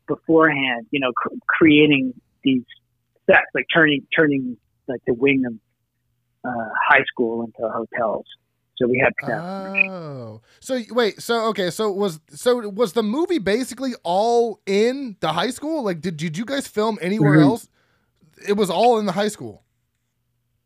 [0.07, 0.87] beforehand.
[0.91, 2.13] You know, cr- creating
[2.43, 2.63] these
[3.25, 4.57] sets, like turning turning
[4.87, 5.53] like the wing of
[6.45, 8.25] uh, high school into hotels.
[8.77, 9.41] So we had have.
[9.89, 15.33] Oh, so wait, so okay, so was so was the movie basically all in the
[15.33, 15.83] high school?
[15.83, 17.43] Like, did did you guys film anywhere Mhm.
[17.43, 17.67] else?
[18.47, 19.63] It was all in the high school.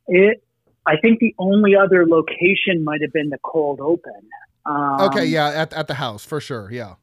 [0.07, 0.43] It.
[0.85, 4.21] I think the only other location might have been the cold open.
[4.65, 6.69] Um, Okay, yeah, at at the house for sure.
[6.71, 6.95] Yeah.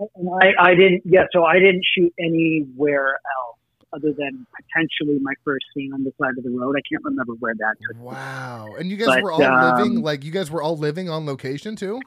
[0.00, 0.04] I,
[0.40, 3.55] I, I didn't, yeah, so I didn't shoot anywhere else
[3.96, 6.76] other than potentially my first scene on the side of the road.
[6.76, 8.02] I can't remember where that took.
[8.02, 8.74] Wow.
[8.78, 11.24] And you guys But, were all living um, like you guys were all living on
[11.24, 12.00] location too.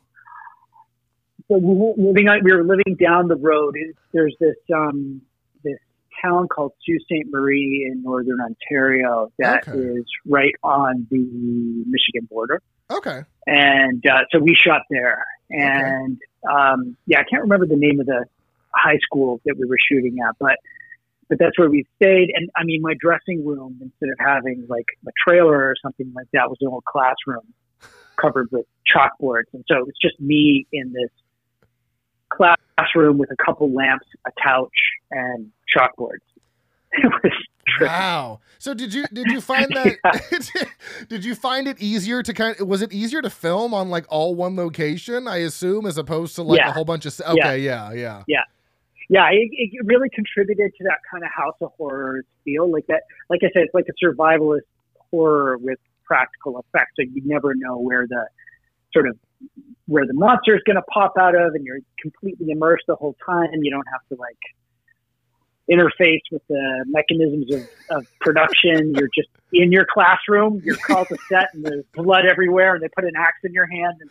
[1.48, 3.76] So we were living, we were living down the road.
[4.14, 5.22] There's this, um,
[5.64, 5.80] this
[6.24, 7.26] town called Sault Ste.
[7.32, 10.06] Marie in northern Ontario that is Okay.
[10.28, 12.62] right on the Michigan border.
[12.92, 13.22] Okay.
[13.48, 15.24] and uh, so we shot there.
[15.52, 16.20] And
[16.50, 18.26] um, yeah, I can't remember the name of the
[18.76, 20.56] high school that we were shooting at, but
[21.30, 22.32] but that's where we stayed.
[22.36, 26.28] And I mean, my dressing room instead of having like a trailer or something like
[26.34, 27.54] that was an old classroom
[28.20, 31.10] covered with chalkboards, and so it was just me in this
[32.30, 34.74] classroom with a couple lamps, a couch,
[35.12, 36.18] and chalkboards.
[36.92, 37.32] It was.
[37.82, 38.40] Wow.
[38.58, 40.68] So did you did you find that
[41.08, 44.06] did you find it easier to kind of was it easier to film on like
[44.10, 47.94] all one location, I assume, as opposed to like a whole bunch of okay, yeah,
[47.94, 48.24] yeah.
[48.28, 48.44] yeah,
[49.10, 52.72] it, it really contributed to that kind of House of Horrors feel.
[52.72, 54.62] Like that, like I said, it's like a survivalist
[55.12, 56.92] horror with practical effects.
[56.96, 58.28] So you never know where the
[58.94, 59.18] sort of
[59.88, 63.16] where the monster is going to pop out of, and you're completely immersed the whole
[63.26, 63.48] time.
[63.54, 64.38] You don't have to like
[65.70, 68.94] interface with the mechanisms of, of production.
[68.96, 70.62] You're just in your classroom.
[70.64, 73.68] You're called to set, and there's blood everywhere, and they put an axe in your
[73.68, 74.10] hand and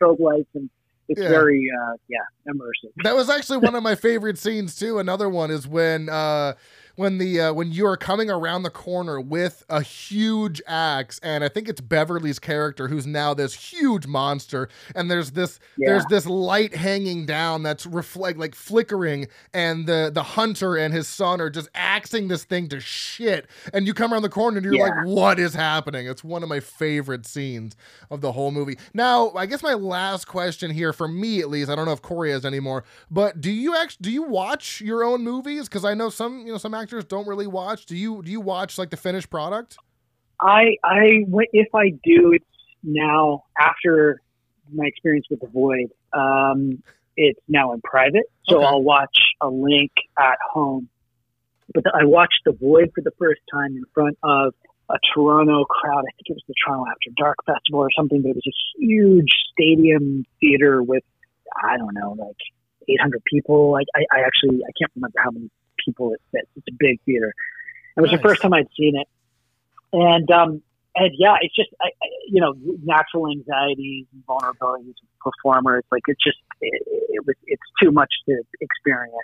[0.00, 0.70] strobe lights, and
[1.08, 1.28] it's Yeah.
[1.28, 2.18] very uh, yeah
[2.52, 2.92] immersive.
[3.04, 4.98] That was actually one of my favorite scenes too.
[4.98, 6.54] Another one is when uh
[6.96, 11.44] when the uh, when you are coming around the corner with a huge axe, and
[11.44, 15.90] I think it's Beverly's character who's now this huge monster, and there's this Yeah.
[15.90, 21.06] there's this light hanging down that's reflect like flickering, and the the hunter and his
[21.06, 24.64] son are just axing this thing to shit, and you come around the corner and
[24.64, 24.84] you're Yeah.
[24.84, 26.06] like, what is happening?
[26.06, 27.76] It's one of my favorite scenes
[28.10, 28.78] of the whole movie.
[28.94, 32.02] Now, I guess my last question here, for me at least, I don't know if
[32.02, 35.68] Cory has anymore, but do you actually do you watch your own movies?
[35.68, 37.86] Because I know some you know some actors don't really watch.
[37.86, 39.76] Do you do you watch like the finished product?
[40.40, 42.44] I I if I do, it's
[42.82, 44.20] now after
[44.72, 45.90] my experience with the Void.
[46.12, 46.82] Um,
[47.16, 48.66] it's now in private, so Okay.
[48.66, 50.88] I'll watch a link at home.
[51.72, 54.54] But I watched the Void for the first time in front of
[54.90, 56.00] a Toronto crowd.
[56.00, 58.22] I think it was the Toronto After Dark Festival or something.
[58.22, 61.04] But it was a huge stadium theater with
[61.62, 62.36] I don't know, like
[62.88, 63.76] 800 people.
[63.76, 65.50] I, I, I actually I can't remember how many
[65.86, 66.48] people it fits.
[66.56, 67.32] It's a big theater.
[67.96, 68.20] It was Nice.
[68.20, 69.08] the first time I'd seen it,
[69.92, 70.62] and um,
[70.94, 75.84] and yeah, it's just I, I, you know natural anxieties and vulnerabilities of performers.
[75.90, 79.14] Like it's just it, it was it's too much to experience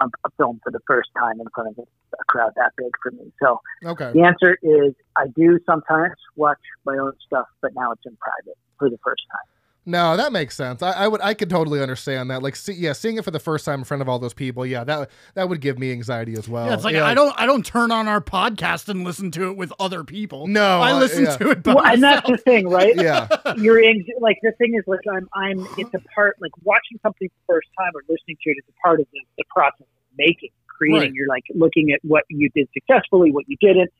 [0.00, 1.86] a, a film for the first time in front of a,
[2.28, 3.30] crowd that big for me.
[3.42, 4.10] So Okay.
[4.12, 8.58] the answer is I do sometimes watch my own stuff, but now it's in private
[8.78, 9.55] for the first time.
[9.88, 10.82] No, that makes sense.
[10.82, 12.42] I, I would, I could totally understand that.
[12.42, 14.66] Like, see, yeah, seeing it for the first time in front of all those people,
[14.66, 16.66] yeah, that that would give me anxiety as well.
[16.66, 19.56] Yeah, it's like I don't I don't turn on our podcast and listen to it
[19.56, 20.48] with other people.
[20.48, 21.36] No, I uh, listen yeah.
[21.36, 22.94] to it by Well, and that's the thing, right?
[23.06, 26.98] Yeah, You're in, like the thing is like I'm I'm it's a part like watching
[27.02, 29.44] something for the first time or listening to it is a part of the, the
[29.54, 31.00] process of making creating.
[31.00, 31.12] Right.
[31.12, 33.92] You're like looking at what you did successfully, what you didn't,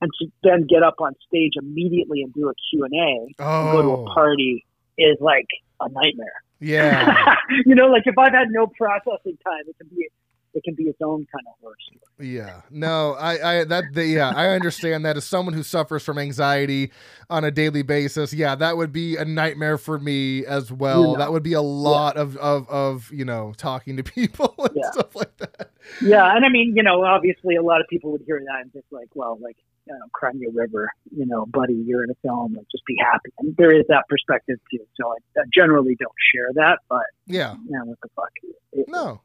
[0.00, 3.36] and to then get up on stage immediately and do a Q and A and
[3.36, 4.64] go to Oh, a party
[4.98, 5.46] is like
[5.80, 6.42] a nightmare.
[6.60, 7.36] yeah,
[7.66, 10.08] you know, like if I've had no processing time, it can be
[10.54, 12.28] it can be its own kind of horror story.
[12.34, 12.62] yeah.
[12.70, 16.90] No, I, I, that, the, yeah, I understand that as someone who suffers from anxiety
[17.28, 18.32] on a daily basis.
[18.32, 21.00] Yeah, that would be a nightmare for me as well.
[21.02, 21.18] You know.
[21.18, 24.90] That would be a lot of, of, of, you know, talking to people and Yeah.
[24.90, 25.70] stuff like that.
[26.02, 28.72] Yeah, and I mean, you know, obviously a lot of people would hear that and
[28.72, 32.52] just like, well, like, you know, Crimea River, you know, buddy, you're in a film,
[32.54, 33.30] like, just be happy.
[33.38, 34.84] And there is that perspective too.
[35.00, 37.54] So I, I generally don't share that, but Yeah.
[37.64, 38.28] you know, what the fuck?
[38.72, 39.20] It- No.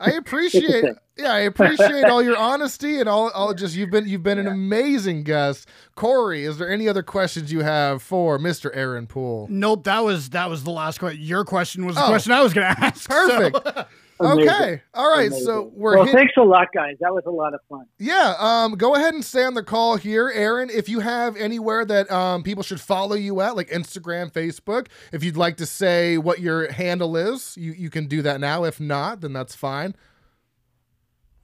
[0.00, 0.84] I appreciate
[1.16, 4.46] yeah, I appreciate all your honesty and all, all just you've been you've been an
[4.46, 5.66] amazing guest.
[5.94, 8.70] Cory, is there any other questions you have for Mr.
[8.74, 9.46] Aaron Poole?
[9.50, 11.22] Nope, that was that was the last question.
[11.22, 12.08] Your question was the Oh.
[12.08, 13.08] question I was going to ask.
[13.08, 13.56] Perfect.
[13.64, 13.84] so-
[14.18, 14.48] Amazing.
[14.48, 14.82] Okay.
[14.94, 15.26] All right.
[15.28, 15.44] Amazing.
[15.44, 16.96] So we're well, hit- thanks a lot, guys.
[17.00, 17.84] That was a lot of fun.
[17.98, 20.70] Yeah, um, go ahead and stay on the call here, Aaron.
[20.70, 25.22] If you have anywhere that um, people should follow you at, like Instagram, Facebook, if
[25.22, 28.64] you'd like to say what your handle is, you, you can do that now.
[28.64, 29.94] If not, then that's fine.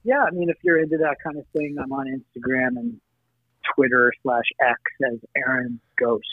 [0.03, 2.99] Yeah, I mean, if you're into that kind of thing, I'm on Instagram and
[3.75, 4.79] Twitter slash X
[5.11, 6.27] as Aaron Ghost.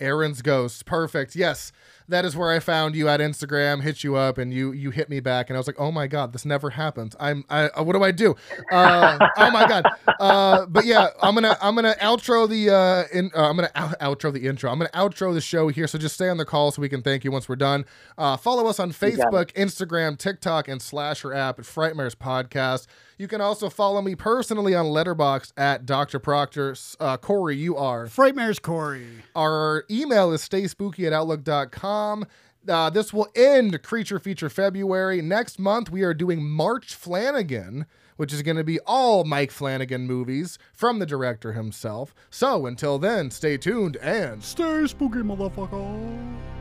[0.00, 0.84] Aaron's Ghost.
[0.84, 1.36] Perfect.
[1.36, 1.70] Yes,
[2.08, 3.82] that is where I found you at Instagram.
[3.82, 6.06] Hit you up, and you you hit me back, and I was like, oh my
[6.06, 7.14] god, this never happens.
[7.20, 8.34] I'm I uh, what do I do?
[8.70, 9.84] Uh, oh my god.
[10.20, 13.98] Uh, but yeah, I'm gonna I'm gonna outro the uh, in, uh I'm gonna out-
[14.00, 14.70] outro the intro.
[14.70, 15.86] I'm gonna outro the show here.
[15.86, 17.84] So just stay on the call so we can thank you once we're done.
[18.18, 19.18] Uh, follow us on You got it.
[19.18, 22.86] Facebook, Instagram, TikTok, and Slasher app at Frightmares Podcast.
[23.18, 26.18] You can also follow me personally on Letterboxd at Dr.
[26.18, 26.74] Proctor.
[26.98, 28.06] Uh, Cory, you are.
[28.06, 29.06] Frightmares Cory.
[29.36, 32.01] Our email is stayspooky at outlook.com.
[32.68, 35.20] Uh, this will end Creature Feature February.
[35.20, 37.86] Next month, we are doing March Flanagan,
[38.16, 42.14] which is going to be all Mike Flanagan movies from the director himself.
[42.30, 46.51] So until then, stay tuned and Stay spooky, motherfucker.